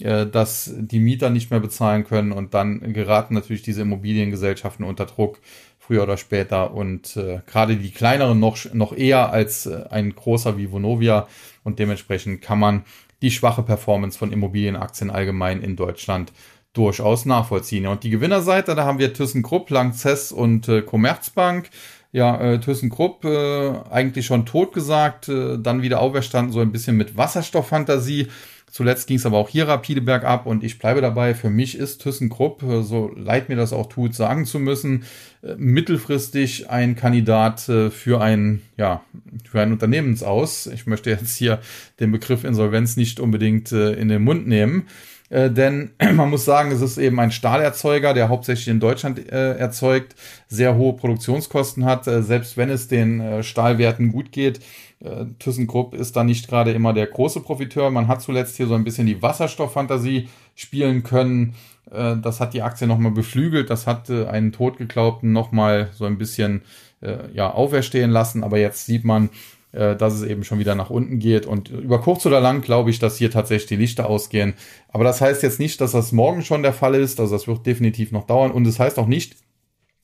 [0.00, 5.06] äh, dass die Mieter nicht mehr bezahlen können und dann geraten natürlich diese Immobiliengesellschaften unter
[5.06, 5.38] Druck
[5.86, 10.56] früher oder später und äh, gerade die kleineren noch, noch eher als äh, ein großer
[10.56, 11.26] wie Vonovia
[11.62, 12.84] und dementsprechend kann man
[13.22, 16.32] die schwache Performance von Immobilienaktien allgemein in Deutschland
[16.72, 17.86] durchaus nachvollziehen.
[17.86, 21.70] Und die Gewinnerseite, da haben wir ThyssenKrupp, Langzess und äh, Commerzbank.
[22.12, 26.96] Ja, äh, ThyssenKrupp äh, eigentlich schon tot gesagt, äh, dann wieder auferstanden, so ein bisschen
[26.96, 28.28] mit Wasserstofffantasie.
[28.74, 31.34] Zuletzt ging es aber auch hier rapide bergab und ich bleibe dabei.
[31.34, 35.04] Für mich ist ThyssenKrupp, äh, so leid mir das auch tut, sagen zu müssen,
[35.44, 39.04] äh, mittelfristig ein Kandidat äh, für ein, ja,
[39.48, 40.66] für ein Unternehmensaus.
[40.66, 41.60] Ich möchte jetzt hier
[42.00, 44.88] den Begriff Insolvenz nicht unbedingt in den Mund nehmen.
[45.30, 50.16] denn man muss sagen, es ist eben ein Stahlerzeuger, der hauptsächlich in Deutschland erzeugt,
[50.48, 52.06] sehr hohe Produktionskosten hat.
[52.06, 54.58] selbst wenn es den Stahlwerten gut geht,
[55.00, 57.90] äh, ThyssenKrupp ist da nicht gerade immer der große Profiteur.
[57.90, 61.54] Man hat zuletzt hier so ein bisschen die Wasserstofffantasie spielen können.
[61.90, 63.70] Äh, das hat die Aktie nochmal beflügelt.
[63.70, 66.62] Das hat äh, einen Totgeglaubten nochmal so ein bisschen
[67.00, 68.44] äh, ja, auferstehen lassen.
[68.44, 69.30] Aber jetzt sieht man,
[69.72, 71.46] äh, dass es eben schon wieder nach unten geht.
[71.46, 74.54] Und über kurz oder lang glaube ich, dass hier tatsächlich die Lichter ausgehen.
[74.88, 77.20] Aber das heißt jetzt nicht, dass das morgen schon der Fall ist.
[77.20, 78.52] Also das wird definitiv noch dauern.
[78.52, 79.36] Und es das heißt auch nicht,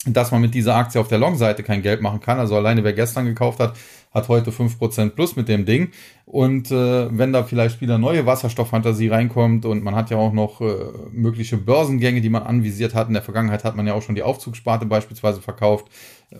[0.06, 2.38] dass man mit dieser Aktie auf der Long-Seite kein Geld machen kann.
[2.38, 3.76] Also alleine wer gestern gekauft hat,
[4.12, 5.90] hat heute 5% plus mit dem Ding.
[6.24, 10.62] Und äh, wenn da vielleicht wieder neue Wasserstofffantasie reinkommt und man hat ja auch noch
[10.62, 10.74] äh,
[11.12, 13.08] mögliche Börsengänge, die man anvisiert hat.
[13.08, 15.86] In der Vergangenheit hat man ja auch schon die Aufzugssparte beispielsweise verkauft,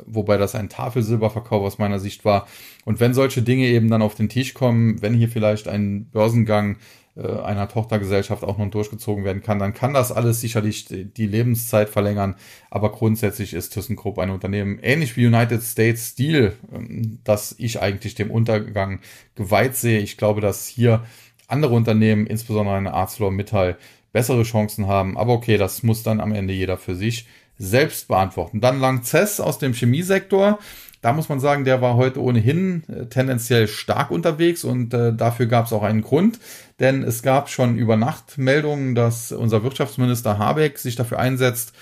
[0.06, 2.46] wobei das ein Tafelsilberverkauf aus meiner Sicht war.
[2.86, 6.76] Und wenn solche Dinge eben dann auf den Tisch kommen, wenn hier vielleicht ein Börsengang
[7.20, 12.36] einer Tochtergesellschaft auch noch durchgezogen werden kann, dann kann das alles sicherlich die Lebenszeit verlängern.
[12.70, 18.14] Aber grundsätzlich ist ThyssenKrupp ein Unternehmen ähnlich wie United States Steel, ähm, das ich eigentlich
[18.14, 19.00] dem Untergang
[19.34, 20.00] geweiht sehe.
[20.00, 21.04] Ich glaube, dass hier
[21.48, 23.76] andere Unternehmen, insbesondere eine ArcelorMittal,
[24.12, 25.16] bessere Chancen haben.
[25.16, 27.26] Aber okay, das muss dann am Ende jeder für sich
[27.58, 28.60] selbst beantworten.
[28.60, 30.58] Dann Langzess aus dem Chemiesektor.
[31.00, 35.46] Da muss man sagen, der war heute ohnehin äh, tendenziell stark unterwegs und äh, dafür
[35.46, 36.38] gab es auch einen Grund,
[36.78, 41.72] denn es gab schon über Nacht Meldungen, dass unser Wirtschaftsminister Habeck sich dafür einsetzt,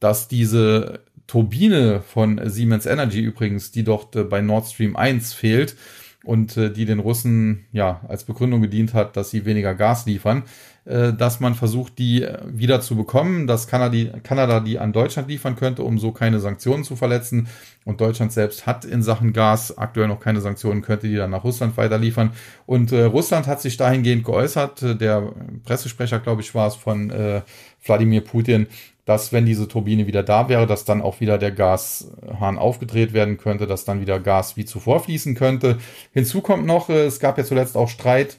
[0.00, 5.76] dass diese Turbine von Siemens Energy übrigens, die dort äh, bei Nord Stream 1 fehlt
[6.24, 10.44] und äh, die den Russen ja als Begründung gedient hat, dass sie weniger Gas liefern,
[10.84, 15.28] äh, dass man versucht, die äh, wieder zu bekommen, dass Kanada, Kanada die an Deutschland
[15.28, 17.48] liefern könnte, um so keine Sanktionen zu verletzen.
[17.84, 21.44] Und Deutschland selbst hat in Sachen Gas aktuell noch keine Sanktionen, könnte die dann nach
[21.44, 22.30] Russland weiterliefern.
[22.66, 25.32] Und äh, Russland hat sich dahingehend geäußert, der
[25.64, 27.42] Pressesprecher, glaube ich, war es von äh,
[27.82, 28.66] Wladimir Putin,
[29.04, 33.36] dass wenn diese Turbine wieder da wäre, dass dann auch wieder der Gashahn aufgedreht werden
[33.36, 35.78] könnte, dass dann wieder Gas wie zuvor fließen könnte.
[36.12, 38.38] Hinzu kommt noch, es gab ja zuletzt auch Streit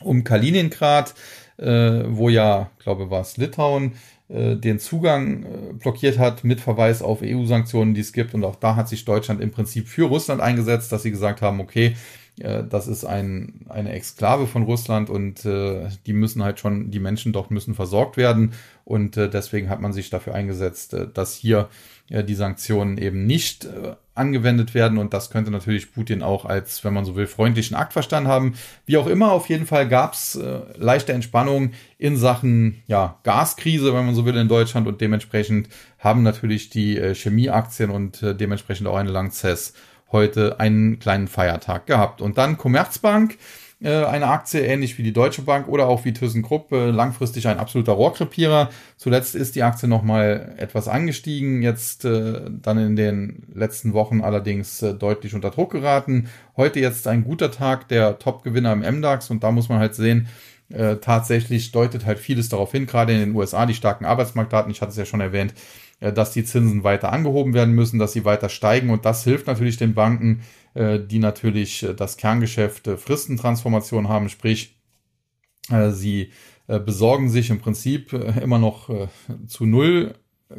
[0.00, 1.14] um Kaliningrad,
[1.58, 3.92] äh, wo ja, glaube war es Litauen,
[4.28, 8.34] äh, den Zugang äh, blockiert hat mit Verweis auf EU-Sanktionen, die es gibt.
[8.34, 11.60] Und auch da hat sich Deutschland im Prinzip für Russland eingesetzt, dass sie gesagt haben,
[11.60, 11.94] okay, äh,
[12.38, 17.32] das ist ein, eine Exklave von Russland und äh, die müssen halt schon, die Menschen
[17.32, 18.52] dort müssen versorgt werden.
[18.84, 21.68] Und äh, deswegen hat man sich dafür eingesetzt, äh, dass hier
[22.08, 26.82] äh, die Sanktionen eben nicht äh, angewendet werden und das könnte natürlich Putin auch als,
[26.82, 28.54] wenn man so will, freundlichen Akt verstanden haben.
[28.86, 33.94] Wie auch immer, auf jeden Fall gab es äh, leichte Entspannung in Sachen ja, Gaskrise,
[33.94, 38.96] wenn man so will, in Deutschland und dementsprechend haben natürlich die Chemieaktien und dementsprechend auch
[38.96, 39.74] eine Langzess
[40.12, 42.20] heute einen kleinen Feiertag gehabt.
[42.20, 43.38] Und dann Commerzbank,
[43.80, 47.58] äh, eine Aktie, ähnlich wie die Deutsche Bank oder auch wie ThyssenKrupp, äh, langfristig ein
[47.58, 48.70] absoluter Rohrkrepierer.
[48.96, 54.82] Zuletzt ist die Aktie nochmal etwas angestiegen, jetzt äh, dann in den letzten Wochen allerdings
[54.82, 56.28] äh, deutlich unter Druck geraten.
[56.56, 60.28] Heute jetzt ein guter Tag, der Top-Gewinner im MDAX und da muss man halt sehen,
[60.70, 64.82] äh, tatsächlich deutet halt vieles darauf hin, gerade in den USA, die starken Arbeitsmarktdaten, ich
[64.82, 68.24] hatte es ja schon erwähnt, äh, dass die Zinsen weiter angehoben werden müssen, dass sie
[68.24, 68.90] weiter steigen.
[68.90, 70.42] Und das hilft natürlich den Banken,
[70.74, 74.74] äh, die natürlich äh, das Kerngeschäft Fristentransformation haben, sprich
[75.90, 76.32] sie
[76.66, 78.88] besorgen sich im Prinzip immer noch
[79.46, 80.14] zu Null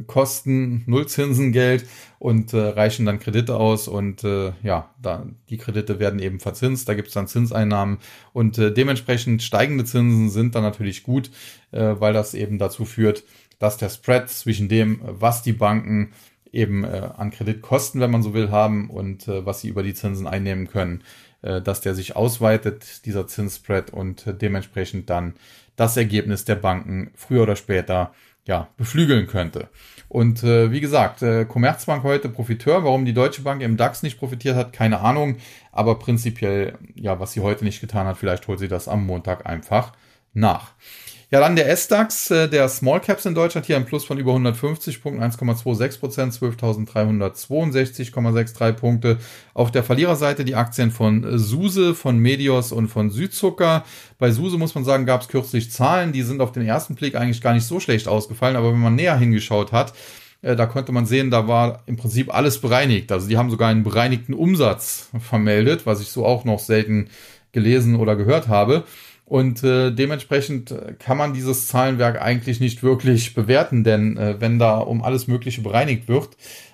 [0.06, 1.88] Kosten, Nullzinsengeld
[2.20, 3.88] und äh, reichen dann Kredite aus.
[3.88, 7.98] Und äh, ja, da, die Kredite werden eben verzinst, da gibt es dann Zinseinnahmen.
[8.32, 11.32] Und äh, dementsprechend steigende Zinsen sind dann natürlich gut,
[11.72, 13.24] äh, weil das eben dazu führt,
[13.60, 16.14] dass der Spread zwischen dem, was die Banken
[16.52, 19.94] eben äh, an Kreditkosten, wenn man so will, haben und äh, was sie über die
[19.94, 21.04] Zinsen einnehmen können,
[21.42, 25.36] äh, dass der sich ausweitet, dieser Zinsspread und äh, dementsprechend dann
[25.76, 28.14] das Ergebnis der Banken früher oder später
[28.46, 29.70] ja beflügeln könnte.
[30.08, 32.84] Und äh, wie gesagt, äh, Commerzbank heute Profiteur.
[32.84, 35.38] Warum die Deutsche Bank im DAX nicht profitiert hat, keine Ahnung.
[35.72, 39.46] Aber prinzipiell, ja, was sie heute nicht getan hat, vielleicht holt sie das am Montag
[39.46, 39.94] einfach
[40.34, 40.72] nach.
[41.32, 44.32] Ja, dann der S-DAX, äh, der Small Caps in Deutschland hier ein Plus von über
[44.32, 49.20] 150 Punkten, 1,26 Prozent, 12.362,63 Punkte.
[49.54, 53.86] Auf der Verliererseite die Aktien von Suse, von Medios und von Südzucker.
[54.18, 57.14] Bei Suse muss man sagen, gab es kürzlich Zahlen, die sind auf den ersten Blick
[57.14, 59.94] eigentlich gar nicht so schlecht ausgefallen, aber wenn man näher hingeschaut hat,
[60.42, 63.12] äh, da konnte man sehen, da war im Prinzip alles bereinigt.
[63.12, 67.12] Also die haben sogar einen bereinigten Umsatz vermeldet, was ich so auch noch selten
[67.52, 68.84] gelesen oder gehört habe.
[69.30, 74.80] Und äh, dementsprechend kann man dieses Zahlenwerk eigentlich nicht wirklich bewerten, denn äh, wenn da
[74.80, 76.30] um alles Mögliche bereinigt wird,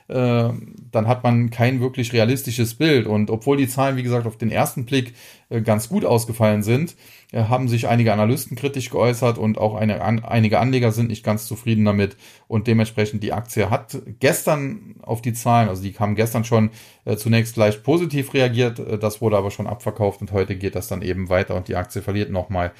[0.07, 0.49] äh,
[0.91, 3.07] dann hat man kein wirklich realistisches Bild.
[3.07, 5.13] Und obwohl die Zahlen, wie gesagt, auf den ersten Blick
[5.49, 6.95] äh, ganz gut ausgefallen sind,
[7.31, 11.23] äh, haben sich einige Analysten kritisch geäußert und auch eine, an, einige Anleger sind nicht
[11.23, 12.17] ganz zufrieden damit.
[12.47, 16.69] Und dementsprechend die Aktie hat gestern auf die Zahlen, also die kamen gestern schon
[17.17, 21.29] zunächst leicht positiv reagiert, das wurde aber schon abverkauft und heute geht das dann eben
[21.29, 22.71] weiter und die Aktie verliert nochmal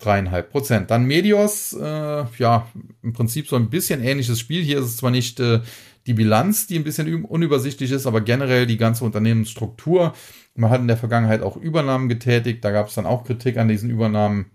[0.00, 0.90] dreieinhalb Prozent.
[0.90, 2.66] Dann Medios, äh, ja,
[3.02, 4.62] im Prinzip so ein bisschen ähnliches Spiel.
[4.62, 5.60] Hier ist es zwar nicht äh,
[6.06, 10.14] die Bilanz, die ein bisschen unübersichtlich ist, aber generell die ganze Unternehmensstruktur.
[10.54, 13.68] Man hat in der Vergangenheit auch Übernahmen getätigt, da gab es dann auch Kritik an
[13.68, 14.46] diesen Übernahmen.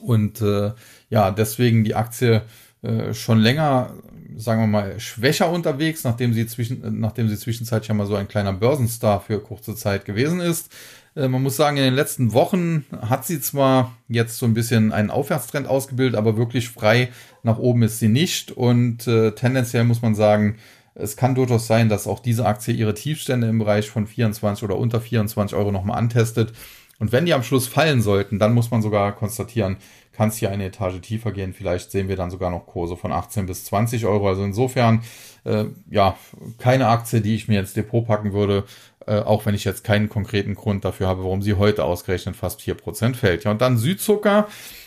[0.00, 0.72] Und äh,
[1.10, 2.42] ja, deswegen die Aktie
[2.82, 3.94] äh, schon länger,
[4.36, 8.28] sagen wir mal, schwächer unterwegs, nachdem sie, zwischen, nachdem sie zwischenzeitlich ja mal so ein
[8.28, 10.72] kleiner Börsenstar für kurze Zeit gewesen ist.
[11.14, 14.92] Äh, man muss sagen, in den letzten Wochen hat sie zwar jetzt so ein bisschen
[14.92, 17.10] einen Aufwärtstrend ausgebildet, aber wirklich frei
[17.42, 18.50] nach oben ist sie nicht.
[18.52, 20.56] Und äh, tendenziell muss man sagen,
[20.94, 24.76] es kann durchaus sein, dass auch diese Aktie ihre Tiefstände im Bereich von 24 oder
[24.76, 26.52] unter 24 Euro nochmal antestet.
[26.98, 29.78] Und wenn die am Schluss fallen sollten, dann muss man sogar konstatieren,
[30.12, 31.52] kann es hier eine Etage tiefer gehen.
[31.54, 34.28] Vielleicht sehen wir dann sogar noch Kurse von 18 bis 20 Euro.
[34.28, 35.02] Also insofern,
[35.44, 36.16] äh, ja,
[36.58, 38.64] keine Aktie, die ich mir ins Depot packen würde,
[39.06, 42.60] äh, auch wenn ich jetzt keinen konkreten Grund dafür habe, warum sie heute ausgerechnet fast
[42.60, 43.44] 4% fällt.
[43.44, 44.46] Ja, und dann Südzucker.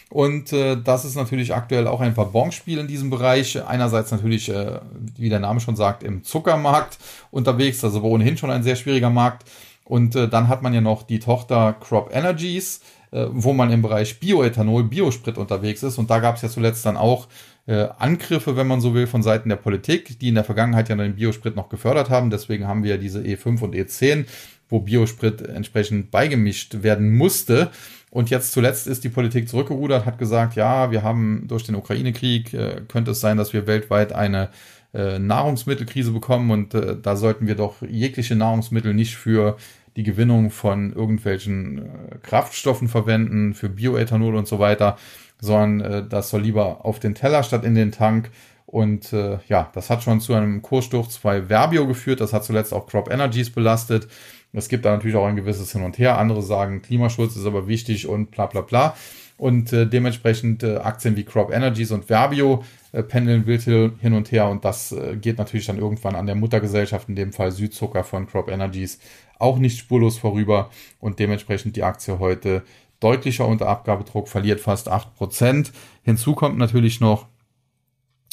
[0.10, 3.62] Und äh, das ist natürlich aktuell auch ein Verbonspiel in diesem Bereich.
[3.66, 4.80] Einerseits natürlich, äh,
[5.18, 6.98] wie der Name schon sagt, im Zuckermarkt
[7.32, 9.50] unterwegs, also ohnehin schon ein sehr schwieriger Markt.
[9.84, 13.82] Und äh, dann hat man ja noch die Tochter Crop Energies, äh, wo man im
[13.82, 15.98] Bereich Bioethanol, Biosprit unterwegs ist.
[15.98, 17.28] Und da gab es ja zuletzt dann auch
[17.68, 20.96] äh, Angriffe, wenn man so will, von Seiten der Politik, die in der Vergangenheit ja
[20.96, 22.30] den Biosprit noch gefördert haben.
[22.30, 24.26] Deswegen haben wir diese E5 und E10,
[24.70, 27.72] wo Biosprit entsprechend beigemischt werden musste.
[28.12, 32.54] Und jetzt zuletzt ist die Politik zurückgerudert, hat gesagt, ja, wir haben durch den Ukraine-Krieg,
[32.54, 34.50] äh, könnte es sein, dass wir weltweit eine
[34.94, 39.58] äh, Nahrungsmittelkrise bekommen und äh, da sollten wir doch jegliche Nahrungsmittel nicht für
[39.98, 44.98] die Gewinnung von irgendwelchen äh, Kraftstoffen verwenden, für Bioethanol und so weiter,
[45.40, 48.32] sondern äh, das soll lieber auf den Teller statt in den Tank.
[48.66, 52.20] Und äh, ja, das hat schon zu einem Kurssturz bei Verbio geführt.
[52.20, 54.08] Das hat zuletzt auch Crop Energies belastet.
[54.54, 56.18] Es gibt da natürlich auch ein gewisses Hin und Her.
[56.18, 58.96] Andere sagen, Klimaschutz ist aber wichtig und bla bla bla.
[59.38, 64.32] Und äh, dementsprechend äh, Aktien wie Crop Energies und Verbio äh, pendeln wild hin und
[64.32, 64.48] her.
[64.48, 68.28] Und das äh, geht natürlich dann irgendwann an der Muttergesellschaft, in dem Fall Südzucker von
[68.28, 69.00] Crop Energies,
[69.38, 70.70] auch nicht spurlos vorüber.
[71.02, 72.64] Und dementsprechend die Aktie heute
[73.00, 75.72] deutlicher unter Abgabedruck, verliert fast 8%.
[76.04, 77.28] Hinzu kommt natürlich noch,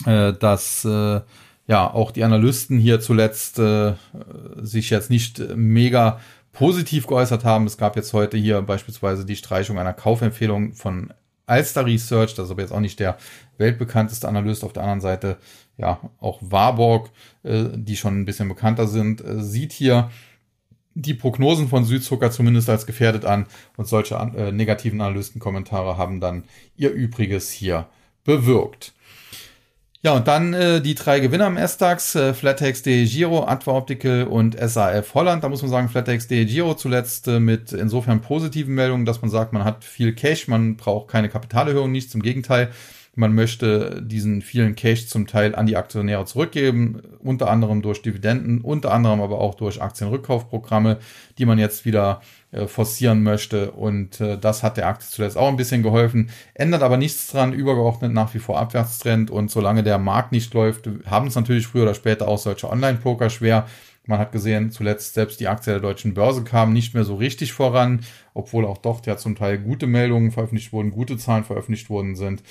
[0.06, 1.20] äh, dass äh,
[1.66, 3.94] ja auch die Analysten hier zuletzt äh,
[4.56, 6.20] sich jetzt nicht mega
[6.52, 7.66] positiv geäußert haben.
[7.66, 11.12] Es gab jetzt heute hier beispielsweise die Streichung einer Kaufempfehlung von
[11.46, 13.16] Alster Research, das ist aber jetzt auch nicht der
[13.58, 14.64] weltbekannteste Analyst.
[14.64, 15.38] Auf der anderen Seite,
[15.76, 17.10] ja, auch Warburg,
[17.42, 20.10] äh, die schon ein bisschen bekannter sind, äh, sieht hier
[20.94, 26.44] die Prognosen von Südzucker zumindest als gefährdet an und solche äh, negativen Analystenkommentare haben dann
[26.76, 27.86] ihr Übriges hier
[28.24, 28.92] bewirkt.
[30.04, 34.24] Ja, und dann äh, die drei Gewinner im S-DAX, äh, Flatex De Giro, Adva Optical
[34.24, 35.44] und SAF Holland.
[35.44, 39.30] Da muss man sagen, Flatex De Giro zuletzt äh, mit insofern positiven Meldungen, dass man
[39.30, 42.72] sagt, man hat viel Cash, man braucht keine Kapitalerhöhung, nichts, im Gegenteil.
[43.14, 48.62] Man möchte diesen vielen Cash zum Teil an die Aktionäre zurückgeben, unter anderem durch Dividenden,
[48.62, 50.96] unter anderem aber auch durch Aktienrückkaufprogramme,
[51.36, 53.72] die man jetzt wieder äh, forcieren möchte.
[53.72, 56.30] Und äh, das hat der Aktie zuletzt auch ein bisschen geholfen.
[56.54, 59.30] Ändert aber nichts dran, übergeordnet nach wie vor Abwärtstrend.
[59.30, 63.28] Und solange der Markt nicht läuft, haben es natürlich früher oder später auch solche Online-Poker
[63.28, 63.66] schwer.
[64.06, 67.52] Man hat gesehen, zuletzt selbst die Aktie der deutschen Börse kam nicht mehr so richtig
[67.52, 68.00] voran,
[68.32, 72.42] obwohl auch dort ja zum Teil gute Meldungen veröffentlicht wurden, gute Zahlen veröffentlicht worden sind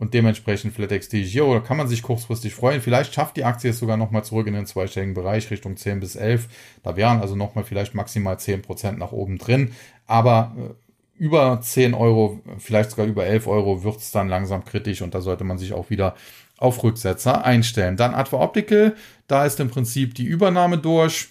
[0.00, 2.80] und dementsprechend FlatEx Giro, da kann man sich kurzfristig freuen.
[2.80, 6.16] Vielleicht schafft die Aktie es sogar nochmal zurück in den zweistelligen Bereich Richtung 10 bis
[6.16, 6.48] 11.
[6.82, 9.72] Da wären also nochmal vielleicht maximal 10 Prozent nach oben drin.
[10.06, 15.02] Aber äh, über 10 Euro, vielleicht sogar über 11 Euro wird es dann langsam kritisch
[15.02, 16.14] und da sollte man sich auch wieder
[16.56, 17.98] auf Rücksetzer einstellen.
[17.98, 18.96] Dann Adva Optical,
[19.26, 21.28] da ist im Prinzip die Übernahme durch.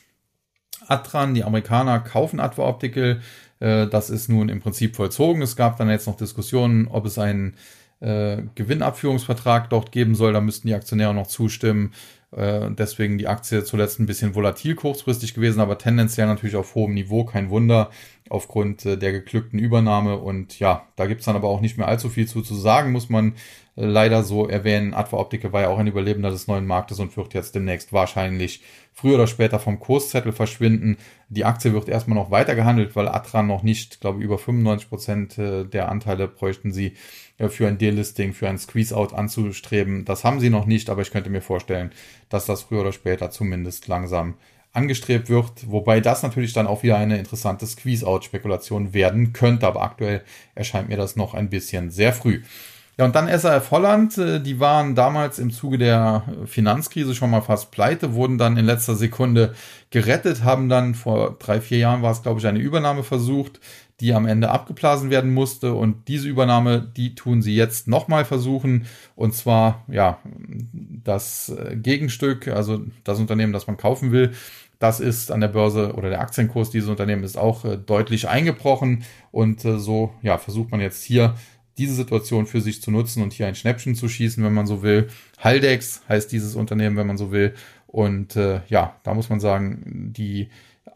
[0.87, 3.21] Atran, die Amerikaner kaufen Adva Optical.
[3.59, 5.41] Äh, das ist nun im Prinzip vollzogen.
[5.41, 7.55] Es gab dann jetzt noch Diskussionen, ob es einen
[7.99, 10.33] äh, Gewinnabführungsvertrag dort geben soll.
[10.33, 11.93] Da müssten die Aktionäre noch zustimmen.
[12.31, 16.93] Äh, deswegen die Aktie zuletzt ein bisschen volatil kurzfristig gewesen, aber tendenziell natürlich auf hohem
[16.93, 17.25] Niveau.
[17.25, 17.89] Kein Wunder
[18.29, 20.17] aufgrund äh, der geglückten Übernahme.
[20.17, 23.09] Und ja, da gibt's dann aber auch nicht mehr allzu viel zu, zu sagen, muss
[23.09, 23.33] man
[23.75, 24.93] äh, leider so erwähnen.
[24.93, 28.61] Adva Optiker war ja auch ein Überlebender des neuen Marktes und wird jetzt demnächst wahrscheinlich
[28.93, 30.97] früher oder später vom Kurszettel verschwinden.
[31.29, 34.89] Die Aktie wird erstmal noch weiter gehandelt, weil Atran noch nicht, glaube ich, über 95
[34.89, 36.93] Prozent äh, der Anteile bräuchten sie
[37.47, 40.03] für ein Delisting, für ein Squeeze-Out anzustreben.
[40.03, 41.91] Das haben sie noch nicht, aber ich könnte mir vorstellen,
[42.27, 44.33] dass das früher oder später zumindest langsam
[44.73, 50.21] angestrebt wird, wobei das natürlich dann auch wieder eine interessante Squeeze-Out-Spekulation werden könnte, aber aktuell
[50.55, 52.41] erscheint mir das noch ein bisschen sehr früh.
[52.99, 57.39] Ja, und dann SAF Holland, äh, die waren damals im Zuge der Finanzkrise schon mal
[57.39, 59.55] fast pleite, wurden dann in letzter Sekunde
[59.89, 63.61] gerettet, haben dann vor drei, vier Jahren war es, glaube ich, eine Übernahme versucht,
[63.99, 65.73] die am Ende abgeblasen werden musste.
[65.73, 68.85] Und diese Übernahme, die tun sie jetzt nochmal versuchen.
[69.15, 70.19] Und zwar, ja,
[71.03, 74.31] das äh, Gegenstück, also das Unternehmen, das man kaufen will,
[74.79, 79.03] das ist an der Börse oder der Aktienkurs dieses Unternehmens ist auch äh, deutlich eingebrochen.
[79.31, 81.35] Und äh, so, ja, versucht man jetzt hier
[81.77, 84.81] diese Situation für sich zu nutzen und hier ein Schnäppchen zu schießen, wenn man so
[84.81, 85.07] will.
[85.37, 87.53] Haldex heißt dieses Unternehmen, wenn man so will.
[87.87, 90.49] Und äh, ja, da muss man sagen, die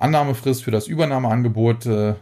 [0.03, 2.15] Annahmefrist für das Übernahmeangebot äh,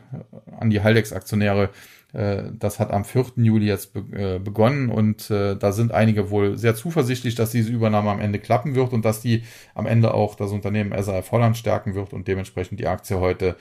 [0.59, 1.69] an die Haldex-Aktionäre,
[2.13, 3.33] äh, das hat am 4.
[3.37, 7.71] Juli jetzt be äh, begonnen und äh, da sind einige wohl sehr zuversichtlich, dass diese
[7.71, 11.57] Übernahme am Ende klappen wird und dass die am Ende auch das Unternehmen SAF Holland
[11.57, 13.55] stärken wird und dementsprechend die Aktie heute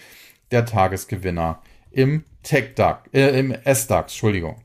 [0.50, 4.56] der Tagesgewinner im Tech-DAX, äh, im S-DAX, Entschuldigung.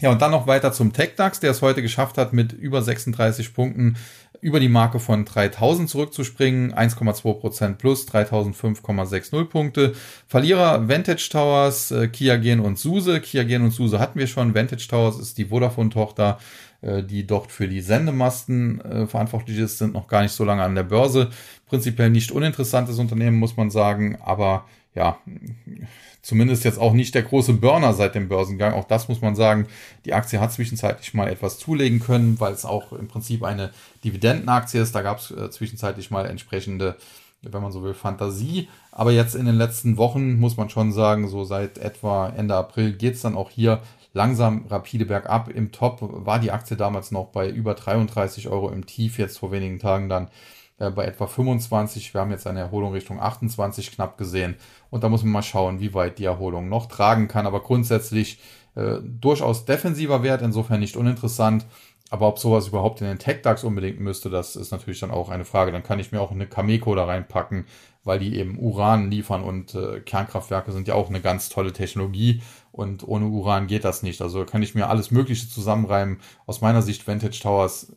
[0.00, 3.52] Ja, und dann noch weiter zum TechDAX, der es heute geschafft hat, mit über 36
[3.52, 3.96] Punkten
[4.40, 6.72] über die Marke von 3000 zurückzuspringen.
[6.74, 9.92] 1,2% plus, 3005,60 Punkte.
[10.26, 13.20] Verlierer Vantage Towers, äh, Kiagen und Suse.
[13.20, 14.54] Kiagen und Suse hatten wir schon.
[14.54, 16.38] Vantage Towers ist die Vodafone-Tochter,
[16.82, 20.62] äh, die dort für die Sendemasten äh, verantwortlich ist, sind noch gar nicht so lange
[20.62, 21.30] an der Börse.
[21.66, 24.64] Prinzipiell nicht uninteressantes Unternehmen, muss man sagen, aber
[24.94, 25.18] ja,
[26.20, 28.74] zumindest jetzt auch nicht der große Burner seit dem Börsengang.
[28.74, 29.66] Auch das muss man sagen.
[30.04, 33.70] Die Aktie hat zwischenzeitlich mal etwas zulegen können, weil es auch im Prinzip eine
[34.04, 34.94] Dividendenaktie ist.
[34.94, 36.96] Da gab es äh, zwischenzeitlich mal entsprechende,
[37.42, 38.68] wenn man so will, Fantasie.
[38.90, 42.92] Aber jetzt in den letzten Wochen muss man schon sagen, so seit etwa Ende April
[42.92, 43.80] geht es dann auch hier
[44.12, 45.48] langsam rapide bergab.
[45.48, 49.52] Im Top war die Aktie damals noch bei über 33 Euro im Tief, jetzt vor
[49.52, 50.28] wenigen Tagen dann
[50.88, 52.14] bei etwa 25.
[52.14, 54.56] Wir haben jetzt eine Erholung Richtung 28 knapp gesehen.
[54.88, 57.46] Und da muss man mal schauen, wie weit die Erholung noch tragen kann.
[57.46, 58.38] Aber grundsätzlich
[58.74, 61.66] äh, durchaus defensiver Wert, insofern nicht uninteressant.
[62.10, 65.44] Aber ob sowas überhaupt in den Tech-DAX unbedingt müsste, das ist natürlich dann auch eine
[65.44, 65.70] Frage.
[65.70, 67.66] Dann kann ich mir auch eine Cameco da reinpacken,
[68.02, 72.42] weil die eben Uran liefern und äh, Kernkraftwerke sind ja auch eine ganz tolle Technologie
[72.72, 74.22] und ohne Uran geht das nicht.
[74.22, 76.18] Also kann ich mir alles Mögliche zusammenreimen.
[76.46, 77.92] Aus meiner Sicht Vantage Towers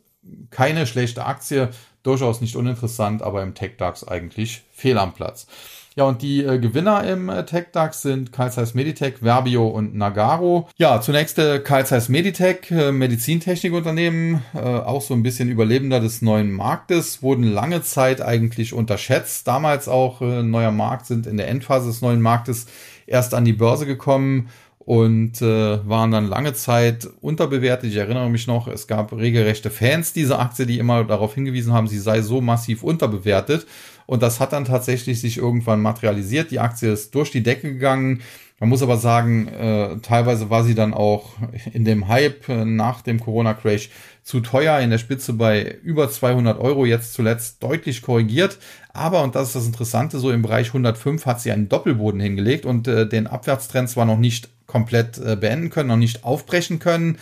[0.50, 1.70] keine schlechte Aktie,
[2.04, 5.48] durchaus nicht uninteressant, aber im Tech-DAX eigentlich fehl am Platz.
[5.96, 10.68] Ja, und die äh, Gewinner im äh, TechDAX sind Carl Meditech, Verbio und Nagaro.
[10.76, 16.50] Ja, zunächst äh, Zeiss Meditech, äh, Medizintechnikunternehmen, äh, auch so ein bisschen Überlebender des neuen
[16.50, 19.46] Marktes, wurden lange Zeit eigentlich unterschätzt.
[19.46, 22.66] Damals auch äh, neuer Markt, sind in der Endphase des neuen Marktes
[23.06, 24.48] erst an die Börse gekommen
[24.84, 27.90] und äh, waren dann lange Zeit unterbewertet.
[27.90, 31.88] Ich erinnere mich noch, es gab regelrechte Fans dieser Aktie, die immer darauf hingewiesen haben,
[31.88, 33.66] sie sei so massiv unterbewertet.
[34.06, 36.50] Und das hat dann tatsächlich sich irgendwann materialisiert.
[36.50, 38.20] Die Aktie ist durch die Decke gegangen.
[38.60, 41.32] Man muss aber sagen, äh, teilweise war sie dann auch
[41.72, 43.90] in dem Hype äh, nach dem Corona-Crash
[44.24, 48.58] zu teuer, in der Spitze bei über 200 Euro, jetzt zuletzt deutlich korrigiert.
[48.92, 52.64] Aber, und das ist das Interessante, so im Bereich 105 hat sie einen Doppelboden hingelegt
[52.64, 57.18] und äh, den Abwärtstrend zwar noch nicht komplett äh, beenden können, noch nicht aufbrechen können,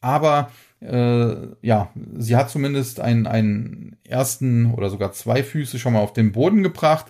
[0.00, 6.00] aber äh, ja, sie hat zumindest einen, einen ersten oder sogar zwei Füße schon mal
[6.00, 7.06] auf den Boden gebracht.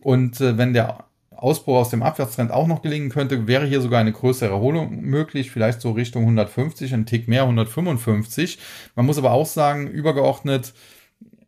[0.00, 1.04] Und äh, wenn der
[1.40, 5.50] Ausbruch aus dem Abwärtstrend auch noch gelingen könnte, wäre hier sogar eine größere Erholung möglich,
[5.50, 8.58] vielleicht so Richtung 150, ein Tick mehr, 155.
[8.94, 10.74] Man muss aber auch sagen, übergeordnet,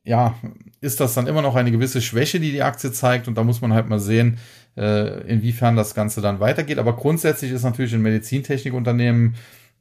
[0.05, 0.34] ja,
[0.80, 3.61] ist das dann immer noch eine gewisse Schwäche, die die Aktie zeigt und da muss
[3.61, 4.38] man halt mal sehen,
[4.76, 6.78] äh, inwiefern das Ganze dann weitergeht.
[6.78, 9.34] Aber grundsätzlich ist natürlich ein Medizintechnikunternehmen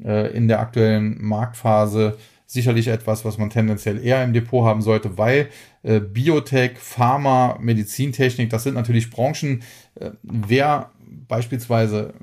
[0.03, 2.17] äh, in der aktuellen Marktphase
[2.51, 5.47] sicherlich etwas, was man tendenziell eher im Depot haben sollte, weil
[5.83, 9.63] äh, Biotech, Pharma, Medizintechnik, das sind natürlich Branchen.
[9.95, 10.91] Äh, wer
[11.27, 12.13] beispielsweise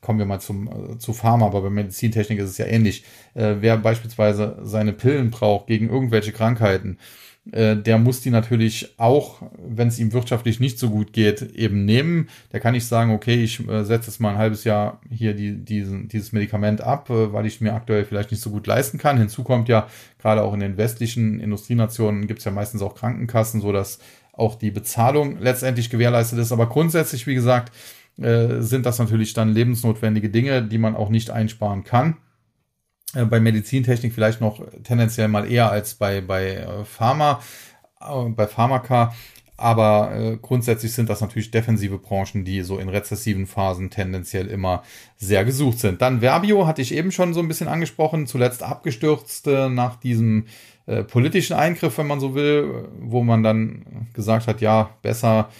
[0.00, 3.04] kommen wir mal zum, äh, zu Pharma, aber bei Medizintechnik ist es ja ähnlich.
[3.34, 6.98] Äh, wer beispielsweise seine Pillen braucht gegen irgendwelche Krankheiten,
[7.52, 11.84] äh, der muss die natürlich auch, wenn es ihm wirtschaftlich nicht so gut geht, eben
[11.84, 12.28] nehmen.
[12.52, 15.64] Der kann nicht sagen, okay, ich äh, setze jetzt mal ein halbes Jahr hier die,
[15.64, 19.18] diesen, dieses Medikament ab, äh, weil ich mir aktuell vielleicht nicht so gut leisten kann.
[19.18, 19.88] Hinzu kommt ja,
[20.18, 23.98] gerade auch in den westlichen Industrienationen gibt es ja meistens auch Krankenkassen, so dass
[24.32, 26.52] auch die Bezahlung letztendlich gewährleistet ist.
[26.52, 27.74] Aber grundsätzlich, wie gesagt,
[28.16, 32.16] sind das natürlich dann lebensnotwendige Dinge, die man auch nicht einsparen kann.
[33.14, 37.40] Äh, bei Medizintechnik vielleicht noch tendenziell mal eher als bei, bei äh, Pharma,
[38.00, 39.14] äh, bei Pharmaka.
[39.56, 44.82] Aber äh, grundsätzlich sind das natürlich defensive Branchen, die so in rezessiven Phasen tendenziell immer
[45.18, 46.00] sehr gesucht sind.
[46.00, 50.46] Dann Verbio hatte ich eben schon so ein bisschen angesprochen, zuletzt abgestürzt äh, nach diesem
[50.86, 55.50] äh, politischen Eingriff, wenn man so will, wo man dann gesagt hat, ja, besser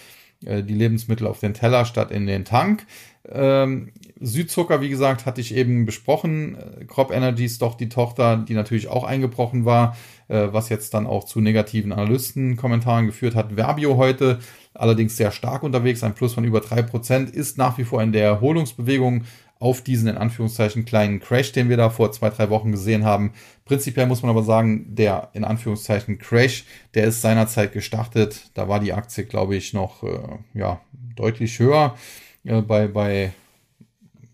[0.43, 2.87] die Lebensmittel auf den Teller statt in den Tank.
[3.29, 3.91] Ähm,
[4.21, 6.55] Südzucker, wie gesagt, hatte ich eben besprochen.
[6.55, 9.97] Äh, Crop Energy ist doch die Tochter, die natürlich auch eingebrochen war,
[10.27, 13.55] äh, was jetzt dann auch zu negativen Analystenkommentaren geführt hat.
[13.55, 14.39] Verbio heute
[14.73, 18.11] allerdings sehr stark unterwegs, ein Plus von über drei Prozent, ist nach wie vor in
[18.11, 19.23] der Erholungsbewegung
[19.59, 23.33] auf diesen in Anführungszeichen kleinen Crash, den wir da vor zwei, drei Wochen gesehen haben.
[23.65, 26.65] Prinzipiell muss man aber sagen, der in Anführungszeichen Crash,
[26.95, 28.49] der ist seinerzeit gestartet.
[28.55, 30.17] Da war die Aktie, glaube ich, noch äh,
[30.55, 30.81] ja,
[31.15, 31.95] deutlich höher
[32.43, 33.33] äh, bei, bei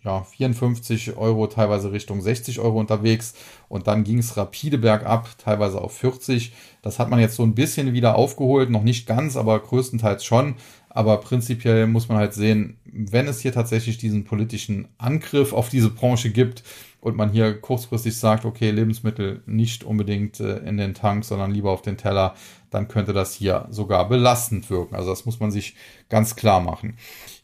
[0.07, 3.33] ja, 54 Euro, teilweise Richtung 60 Euro unterwegs.
[3.67, 6.53] Und dann ging es rapide bergab, teilweise auf 40.
[6.81, 10.55] Das hat man jetzt so ein bisschen wieder aufgeholt, noch nicht ganz, aber größtenteils schon.
[10.89, 15.89] Aber prinzipiell muss man halt sehen, wenn es hier tatsächlich diesen politischen Angriff auf diese
[15.89, 16.63] Branche gibt
[17.01, 21.71] und man hier kurzfristig sagt, okay, Lebensmittel nicht unbedingt äh, in den Tank, sondern lieber
[21.71, 22.33] auf den Teller,
[22.71, 24.95] dann könnte das hier sogar belastend wirken.
[24.95, 25.75] Also das muss man sich
[26.09, 26.95] ganz klar machen.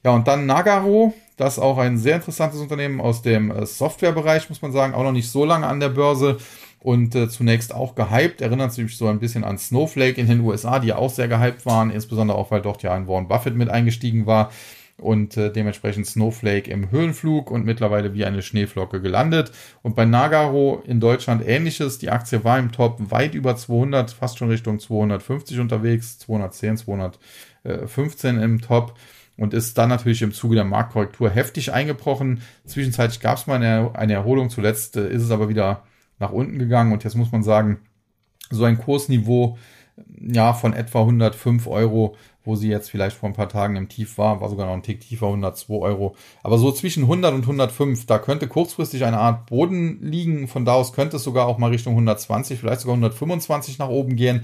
[0.03, 4.49] Ja, und dann Nagaro, das ist auch ein sehr interessantes Unternehmen aus dem äh, Softwarebereich,
[4.49, 6.37] muss man sagen, auch noch nicht so lange an der Börse
[6.79, 8.41] und äh, zunächst auch gehypt.
[8.41, 11.65] Erinnert sich so ein bisschen an Snowflake in den USA, die ja auch sehr gehypt
[11.65, 14.51] waren, insbesondere auch, weil dort ja ein Warren Buffett mit eingestiegen war
[14.97, 19.51] und äh, dementsprechend Snowflake im Höhenflug und mittlerweile wie eine Schneeflocke gelandet.
[19.81, 21.97] Und bei Nagaro in Deutschland ähnliches.
[21.97, 28.39] Die Aktie war im Top weit über 200, fast schon Richtung 250 unterwegs, 210, 215
[28.39, 28.95] im Top
[29.37, 32.41] und ist dann natürlich im Zuge der Marktkorrektur heftig eingebrochen.
[32.65, 35.83] Zwischenzeitlich gab es mal eine, eine Erholung, zuletzt äh, ist es aber wieder
[36.19, 37.79] nach unten gegangen und jetzt muss man sagen,
[38.49, 39.57] so ein Kursniveau
[40.19, 44.17] ja von etwa 105 Euro, wo sie jetzt vielleicht vor ein paar Tagen im Tief
[44.17, 46.15] war, war sogar noch ein Tick tiefer, 102 Euro.
[46.41, 50.47] Aber so zwischen 100 und 105, da könnte kurzfristig eine Art Boden liegen.
[50.47, 54.15] Von da aus könnte es sogar auch mal Richtung 120, vielleicht sogar 125 nach oben
[54.15, 54.43] gehen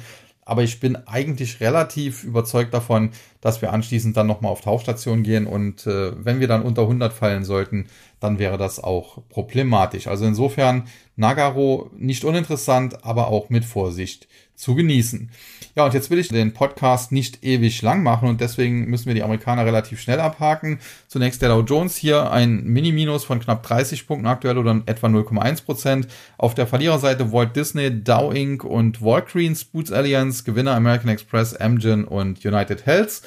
[0.49, 5.47] aber ich bin eigentlich relativ überzeugt davon, dass wir anschließend dann nochmal auf Tauchstation gehen
[5.47, 7.87] und äh, wenn wir dann unter 100 fallen sollten,
[8.19, 10.07] dann wäre das auch problematisch.
[10.07, 14.27] Also insofern Nagaro nicht uninteressant, aber auch mit Vorsicht
[14.59, 15.29] zu genießen.
[15.75, 19.13] Ja, und jetzt will ich den Podcast nicht ewig lang machen und deswegen müssen wir
[19.13, 20.79] die Amerikaner relativ schnell abhaken.
[21.07, 25.63] Zunächst der Dow Jones hier ein Mini-Minus von knapp 30 Punkten aktuell oder etwa 0,1
[25.63, 26.07] Prozent.
[26.37, 28.65] Auf der Verliererseite Walt Disney, Dow Inc.
[28.65, 33.21] und Walgreens, Boots Alliance, Gewinner American Express, Amgen und United Health.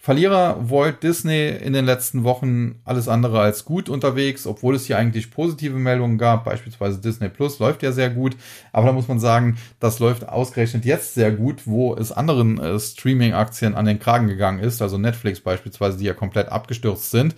[0.00, 4.96] Verlierer Walt Disney in den letzten Wochen alles andere als gut unterwegs, obwohl es hier
[4.96, 6.44] eigentlich positive Meldungen gab.
[6.44, 8.36] Beispielsweise Disney Plus läuft ja sehr gut.
[8.72, 12.78] Aber da muss man sagen, das läuft ausgerechnet jetzt sehr gut, wo es anderen äh,
[12.78, 14.80] Streaming-Aktien an den Kragen gegangen ist.
[14.80, 17.34] Also Netflix beispielsweise, die ja komplett abgestürzt sind.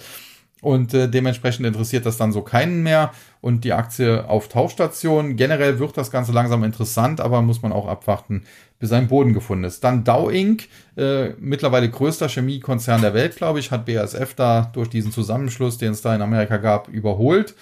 [0.63, 5.37] Und äh, dementsprechend interessiert das dann so keinen mehr und die Aktie auf Tauchstation.
[5.37, 8.43] Generell wird das Ganze langsam interessant, aber muss man auch abwarten,
[8.79, 9.83] bis ein Boden gefunden ist.
[9.83, 14.89] Dann Dow Inc., äh, mittlerweile größter Chemiekonzern der Welt, glaube ich, hat BASF da durch
[14.89, 17.55] diesen Zusammenschluss, den es da in Amerika gab, überholt.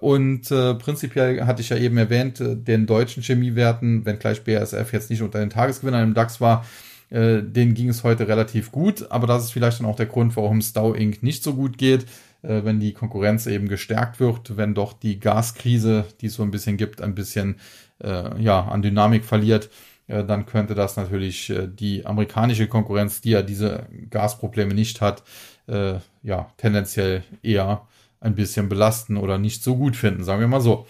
[0.00, 5.10] Und äh, prinzipiell hatte ich ja eben erwähnt, äh, den deutschen Chemiewerten, wenngleich BASF jetzt
[5.10, 6.64] nicht unter den Tagesgewinnern im DAX war,
[7.10, 9.10] äh, denen ging es heute relativ gut.
[9.10, 11.22] Aber das ist vielleicht dann auch der Grund, warum es Dow Inc.
[11.22, 12.06] nicht so gut geht
[12.46, 16.76] wenn die Konkurrenz eben gestärkt wird, wenn doch die Gaskrise, die es so ein bisschen
[16.76, 17.56] gibt, ein bisschen
[18.02, 19.70] äh, ja, an Dynamik verliert,
[20.06, 25.22] äh, dann könnte das natürlich äh, die amerikanische Konkurrenz, die ja diese Gasprobleme nicht hat,
[25.66, 27.86] äh, ja, tendenziell eher
[28.20, 30.86] ein bisschen belasten oder nicht so gut finden, sagen wir mal so.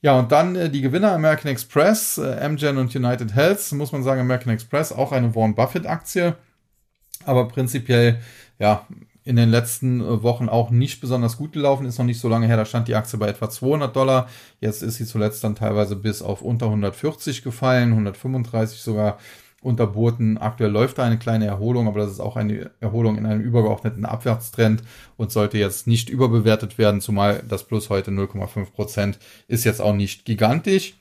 [0.00, 4.02] Ja, und dann äh, die Gewinner American Express, äh, Amgen und United Health, muss man
[4.02, 6.36] sagen, American Express auch eine Warren Buffett Aktie,
[7.24, 8.20] aber prinzipiell
[8.58, 8.86] ja,
[9.28, 12.46] in den letzten äh, Wochen auch nicht besonders gut gelaufen, ist noch nicht so lange
[12.46, 14.26] her, da stand die Aktie bei etwa 200 Dollar.
[14.58, 19.18] Jetzt ist sie zuletzt dann teilweise bis auf unter 140 gefallen, 135 sogar
[19.60, 20.38] unterboten.
[20.38, 24.06] Aktuell läuft da eine kleine Erholung, aber das ist auch eine Erholung in einem übergeordneten
[24.06, 24.82] Abwärtstrend
[25.18, 29.94] und sollte jetzt nicht überbewertet werden, zumal das Plus heute 0,5 Prozent ist jetzt auch
[29.94, 30.94] nicht gigantisch.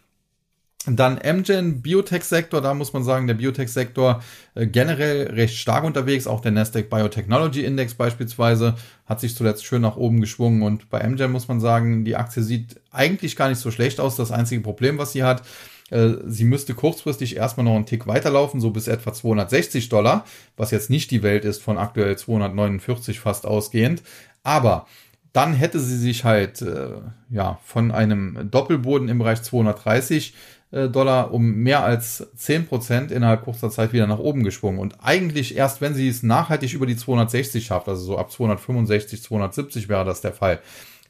[0.85, 4.23] Dann Amgen Biotech-Sektor, da muss man sagen, der Biotech-Sektor
[4.55, 6.27] äh, generell recht stark unterwegs.
[6.27, 8.75] Auch der Nasdaq Biotechnology Index beispielsweise
[9.05, 10.61] hat sich zuletzt schön nach oben geschwungen.
[10.61, 14.15] Und bei Amgen muss man sagen, die Aktie sieht eigentlich gar nicht so schlecht aus.
[14.15, 15.43] Das einzige Problem, was sie hat,
[15.89, 20.25] äh, sie müsste kurzfristig erstmal noch einen Tick weiterlaufen, so bis etwa 260 Dollar,
[20.55, 24.03] was jetzt nicht die Welt ist von aktuell 249 fast ausgehend.
[24.43, 24.87] Aber
[25.33, 26.89] dann hätte sie sich halt äh,
[27.29, 30.33] ja von einem Doppelboden im Bereich 230
[30.71, 34.79] äh, Dollar um mehr als 10% innerhalb kurzer Zeit wieder nach oben geschwungen.
[34.79, 39.23] Und eigentlich erst, wenn sie es nachhaltig über die 260 schafft, also so ab 265,
[39.23, 40.59] 270 wäre das der Fall,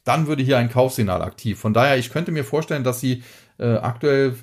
[0.04, 1.60] dann würde hier ein Kaufsignal aktiv.
[1.60, 3.24] Von daher, ich könnte mir vorstellen, dass sie
[3.60, 4.36] äh, aktuell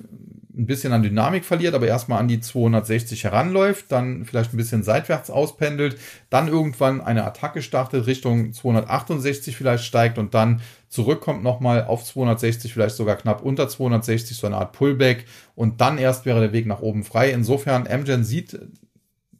[0.57, 4.83] ein bisschen an Dynamik verliert, aber erstmal an die 260 heranläuft, dann vielleicht ein bisschen
[4.83, 5.97] seitwärts auspendelt,
[6.29, 12.73] dann irgendwann eine Attacke startet, Richtung 268 vielleicht steigt und dann zurückkommt nochmal auf 260,
[12.73, 16.67] vielleicht sogar knapp unter 260, so eine Art Pullback und dann erst wäre der Weg
[16.67, 17.31] nach oben frei.
[17.31, 18.57] Insofern, Amgen sieht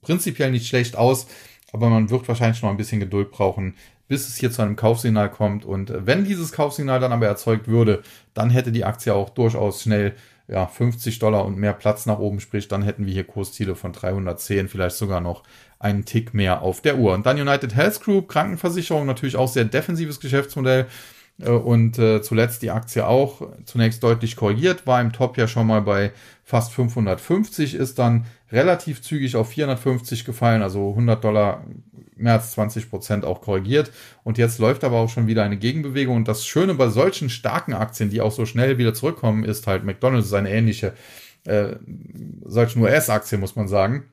[0.01, 1.27] prinzipiell nicht schlecht aus,
[1.71, 3.75] aber man wird wahrscheinlich noch ein bisschen Geduld brauchen,
[4.07, 5.65] bis es hier zu einem Kaufsignal kommt.
[5.65, 8.03] Und wenn dieses Kaufsignal dann aber erzeugt würde,
[8.33, 10.15] dann hätte die Aktie auch durchaus schnell
[10.47, 13.93] ja, 50 Dollar und mehr Platz nach oben, sprich, dann hätten wir hier Kursziele von
[13.93, 15.43] 310, vielleicht sogar noch
[15.79, 17.13] einen Tick mehr auf der Uhr.
[17.13, 20.85] Und dann United Health Group, Krankenversicherung, natürlich auch sehr defensives Geschäftsmodell.
[21.39, 25.67] Äh, und äh, zuletzt die Aktie auch zunächst deutlich korrigiert, war im Top ja schon
[25.67, 26.11] mal bei
[26.43, 31.65] fast 550, ist dann relativ zügig auf 450 gefallen, also 100 Dollar
[32.15, 33.91] mehr als 20 Prozent auch korrigiert.
[34.23, 36.15] Und jetzt läuft aber auch schon wieder eine Gegenbewegung.
[36.15, 39.83] Und das Schöne bei solchen starken Aktien, die auch so schnell wieder zurückkommen, ist halt
[39.83, 40.93] McDonald's ist eine ähnliche,
[41.45, 41.75] äh,
[42.45, 44.05] solchen US-Aktien muss man sagen.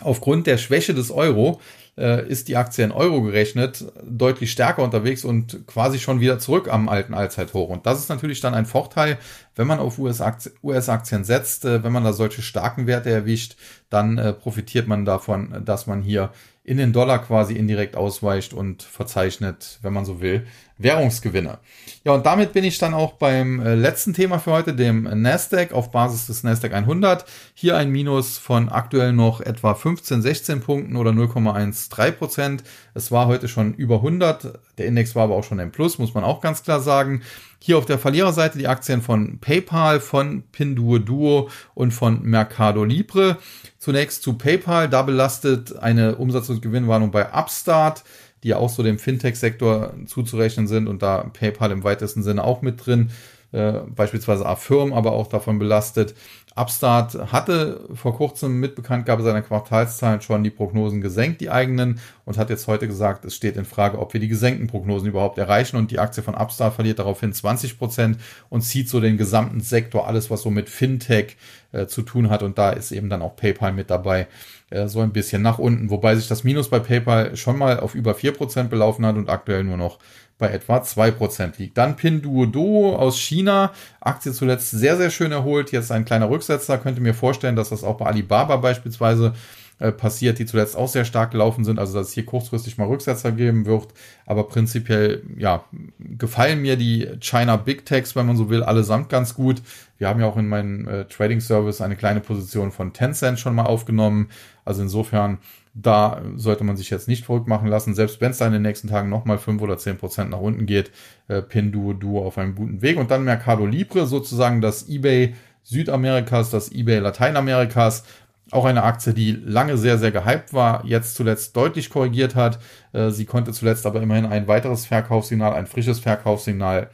[0.00, 1.60] Aufgrund der Schwäche des Euro
[1.98, 6.72] äh, ist die Aktie in Euro gerechnet deutlich stärker unterwegs und quasi schon wieder zurück
[6.72, 7.68] am alten Allzeithoch.
[7.68, 9.18] Und das ist natürlich dann ein Vorteil,
[9.54, 10.86] wenn man auf US-Aktien US
[11.26, 13.56] setzt, äh, wenn man da solche starken Werte erwischt,
[13.90, 16.30] dann äh, profitiert man davon, dass man hier
[16.64, 20.46] in den Dollar quasi indirekt ausweicht und verzeichnet, wenn man so will,
[20.78, 21.58] Währungsgewinne.
[22.04, 25.72] Ja, und damit bin ich dann auch beim äh, letzten Thema für heute, dem Nasdaq
[25.72, 27.24] auf Basis des Nasdaq 100.
[27.54, 32.64] Hier ein Minus von aktuell noch etwa 15, 16 Punkten oder 0,13 Prozent.
[32.94, 34.58] Es war heute schon über 100.
[34.78, 37.22] Der Index war aber auch schon im Plus, muss man auch ganz klar sagen.
[37.60, 43.38] Hier auf der Verliererseite die Aktien von PayPal, von Pinduoduo und von Mercado Libre.
[43.78, 48.02] Zunächst zu PayPal, da belastet eine Umsatz- und Gewinnwarnung bei Upstart
[48.42, 52.62] die ja auch so dem Fintech-Sektor zuzurechnen sind und da PayPal im weitesten Sinne auch
[52.62, 53.10] mit drin,
[53.52, 56.14] äh, beispielsweise Affirm aber auch davon belastet.
[56.54, 62.38] Upstart hatte vor kurzem mit Bekanntgabe seiner Quartalszahlen schon die Prognosen gesenkt, die eigenen, und
[62.38, 65.76] hat jetzt heute gesagt, es steht in Frage, ob wir die gesenkten Prognosen überhaupt erreichen.
[65.76, 70.06] Und die Aktie von Upstart verliert daraufhin 20 Prozent und zieht so den gesamten Sektor,
[70.06, 71.36] alles was so mit Fintech
[71.72, 72.42] äh, zu tun hat.
[72.42, 74.28] Und da ist eben dann auch PayPal mit dabei,
[74.70, 75.90] äh, so ein bisschen nach unten.
[75.90, 79.28] Wobei sich das Minus bei PayPal schon mal auf über 4 Prozent belaufen hat und
[79.28, 79.98] aktuell nur noch
[80.38, 81.78] bei etwa 2% liegt.
[81.78, 85.72] Dann Pinduoduo aus China, Aktie zuletzt sehr, sehr schön erholt.
[85.72, 89.34] Jetzt ein kleiner Rücksetzer, könnte mir vorstellen, dass das auch bei Alibaba beispielsweise
[89.82, 91.80] äh, passiert, die zuletzt auch sehr stark gelaufen sind.
[91.80, 93.88] Also dass es hier kurzfristig mal Rücksetzer geben wird.
[94.26, 95.64] Aber prinzipiell, ja,
[95.98, 99.60] gefallen mir die China Big Techs, wenn man so will, allesamt ganz gut.
[99.98, 103.56] Wir haben ja auch in meinem äh, Trading Service eine kleine Position von Tencent schon
[103.56, 104.28] mal aufgenommen.
[104.64, 105.38] Also insofern,
[105.74, 107.94] da sollte man sich jetzt nicht verrückt machen lassen.
[107.94, 110.66] Selbst wenn es da in den nächsten Tagen nochmal fünf oder zehn Prozent nach unten
[110.66, 110.90] geht,
[111.28, 112.98] äh, Pinduo Duo auf einem guten Weg.
[112.98, 118.04] Und dann Mercado Libre, sozusagen das eBay Südamerikas, das eBay Lateinamerikas.
[118.50, 122.58] Auch eine Aktie, die lange sehr, sehr gehypt war, jetzt zuletzt deutlich korrigiert hat.
[122.92, 126.90] Äh, sie konnte zuletzt aber immerhin ein weiteres Verkaufssignal, ein frisches Verkaufssignal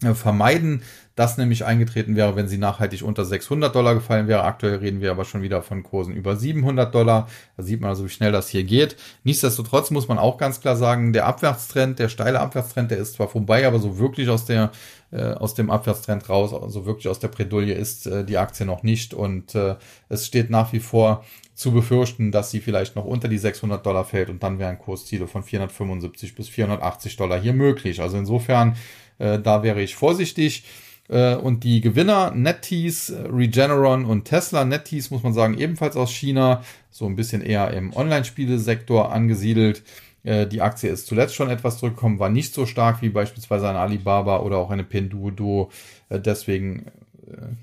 [0.00, 0.82] vermeiden,
[1.16, 4.44] das nämlich eingetreten wäre, wenn sie nachhaltig unter 600 Dollar gefallen wäre.
[4.44, 7.28] Aktuell reden wir aber schon wieder von Kursen über 700 Dollar.
[7.56, 8.96] Da sieht man also, wie schnell das hier geht.
[9.24, 13.28] Nichtsdestotrotz muss man auch ganz klar sagen, der Abwärtstrend, der steile Abwärtstrend, der ist zwar
[13.28, 14.70] vorbei, aber so wirklich aus der
[15.10, 18.82] äh, aus dem Abwärtstrend raus, also wirklich aus der Bredouille ist äh, die Aktie noch
[18.82, 19.76] nicht und äh,
[20.10, 21.24] es steht nach wie vor
[21.54, 25.26] zu befürchten, dass sie vielleicht noch unter die 600 Dollar fällt und dann wären Kursziele
[25.26, 28.00] von 475 bis 480 Dollar hier möglich.
[28.00, 28.76] Also insofern,
[29.18, 30.64] äh, da wäre ich vorsichtig.
[31.08, 34.64] Äh, und die Gewinner, NetEase, Regeneron und Tesla.
[34.64, 39.82] NetEase muss man sagen, ebenfalls aus China, so ein bisschen eher im Online-Spielesektor angesiedelt.
[40.22, 43.78] Äh, die Aktie ist zuletzt schon etwas zurückgekommen, war nicht so stark wie beispielsweise eine
[43.78, 45.70] Alibaba oder auch eine Pinduoduo.
[46.10, 46.86] Deswegen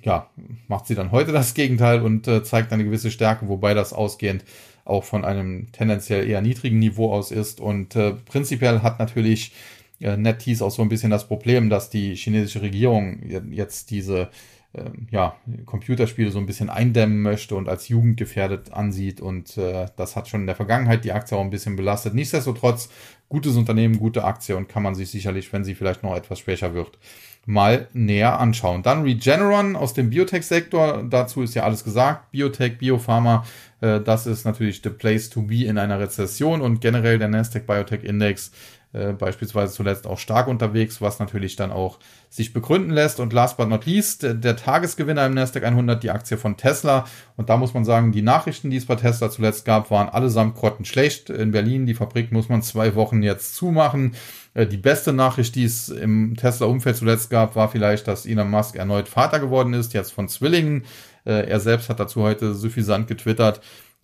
[0.03, 0.29] ja,
[0.67, 4.43] macht sie dann heute das Gegenteil und zeigt eine gewisse Stärke, wobei das ausgehend
[4.83, 7.59] auch von einem tendenziell eher niedrigen Niveau aus ist.
[7.59, 9.53] Und prinzipiell hat natürlich
[9.99, 13.19] äh, NetEase auch so ein bisschen das Problem, dass die chinesische Regierung
[13.51, 14.29] jetzt diese
[14.75, 15.35] äh, ja,
[15.65, 19.21] Computerspiele so ein bisschen eindämmen möchte und als jugendgefährdet ansieht.
[19.21, 22.13] Und äh, das hat schon in der Vergangenheit die Aktie auch ein bisschen belastet.
[22.13, 22.89] Nichtsdestotrotz,
[23.29, 26.73] gutes Unternehmen, gute Aktie und kann man sich sicherlich, wenn sie vielleicht noch etwas schwächer
[26.73, 26.97] wird,
[27.45, 28.83] mal näher anschauen.
[28.83, 31.03] Dann Regeneron aus dem Biotech-Sektor.
[31.09, 32.31] Dazu ist ja alles gesagt.
[32.31, 33.45] Biotech, Biopharma,
[33.81, 37.65] äh, das ist natürlich the place to be in einer Rezession und generell der Nasdaq
[37.67, 38.51] Biotech Index
[38.95, 43.19] äh, beispielsweise zuletzt auch stark unterwegs, was natürlich dann auch sich begründen lässt.
[43.19, 47.05] Und last but not least, der, der Tagesgewinner im Nasdaq 100, die Aktie von Tesla.
[47.35, 50.55] Und da muss man sagen, die Nachrichten, die es bei Tesla zuletzt gab, waren allesamt
[50.55, 51.29] grottenschlecht.
[51.29, 54.15] In Berlin, die Fabrik muss man zwei Wochen jetzt zumachen.
[54.53, 58.75] Äh, die beste Nachricht, die es im Tesla-Umfeld zuletzt gab, war vielleicht, dass Elon Musk
[58.75, 60.85] erneut Vater geworden ist, jetzt von Zwillingen.
[61.25, 63.61] Äh, er selbst hat dazu heute suffisant getwittert, äh,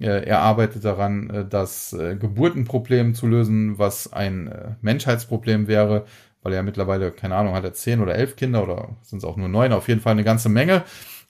[0.07, 6.05] er arbeitet daran, äh, das äh, Geburtenproblem zu lösen, was ein Menschheitsproblem wäre,
[6.43, 9.37] weil er mittlerweile, keine Ahnung, hat er zehn oder elf Kinder oder sind es auch
[9.37, 10.83] nur neun, auf jeden Fall eine ganze Menge.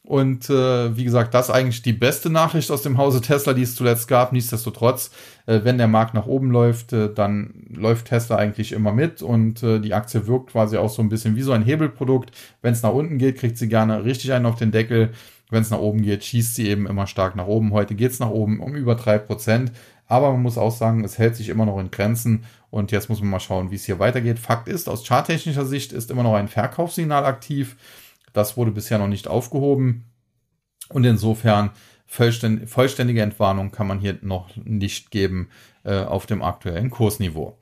[0.04, 3.76] Und äh, wie gesagt, das eigentlich die beste Nachricht aus dem Hause Tesla, die es
[3.76, 4.34] zuletzt gab.
[4.34, 5.12] Nichtsdestotrotz,
[5.46, 9.62] äh, wenn der Markt nach oben läuft, äh, dann läuft Tesla eigentlich immer mit und
[9.62, 12.32] äh, die Aktie wirkt quasi auch so ein bisschen wie so ein Hebelprodukt.
[12.64, 15.12] Wenn es nach unten geht, kriegt sie gerne richtig einen auf den Deckel.
[15.52, 17.74] Wenn es nach oben geht, schießt sie eben immer stark nach oben.
[17.74, 19.74] Heute geht es nach oben um über drei Prozent.
[20.08, 22.46] Aber man muss auch sagen, es hält sich immer noch in Grenzen.
[22.70, 24.40] Und jetzt muss man mal schauen, wie es hier weitergeht.
[24.40, 27.76] Fakt ist, aus charttechnischer Sicht ist immer noch ein Verkaufssignal aktiv.
[28.32, 30.06] Das wurde bisher noch nicht aufgehoben.
[30.88, 31.72] Und insofern
[32.08, 35.50] vollständige Entwarnung kann man hier noch nicht geben
[35.84, 37.58] äh, auf dem aktuellen Kursniveau.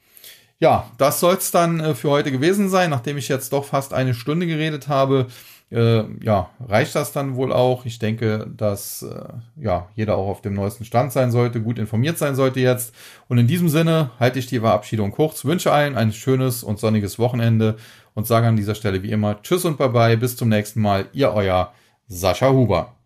[0.60, 3.94] Ja, das soll es dann äh, für heute gewesen sein, nachdem ich jetzt doch fast
[3.94, 5.28] eine Stunde geredet habe
[5.72, 7.86] äh, ja, reicht das dann wohl auch.
[7.86, 12.18] Ich denke, dass äh, ja, jeder auch auf dem neuesten Stand sein sollte, gut informiert
[12.18, 12.94] sein sollte jetzt.
[13.28, 17.20] Und in diesem Sinne halte ich die Verabschiedung kurz, wünsche allen ein schönes und sonniges
[17.20, 17.78] Wochenende
[18.16, 21.32] und sage an dieser Stelle wie immer Tschüss und Bye-bye, bis zum nächsten Mal, ihr
[21.34, 21.72] euer
[22.08, 22.99] Sascha Huber.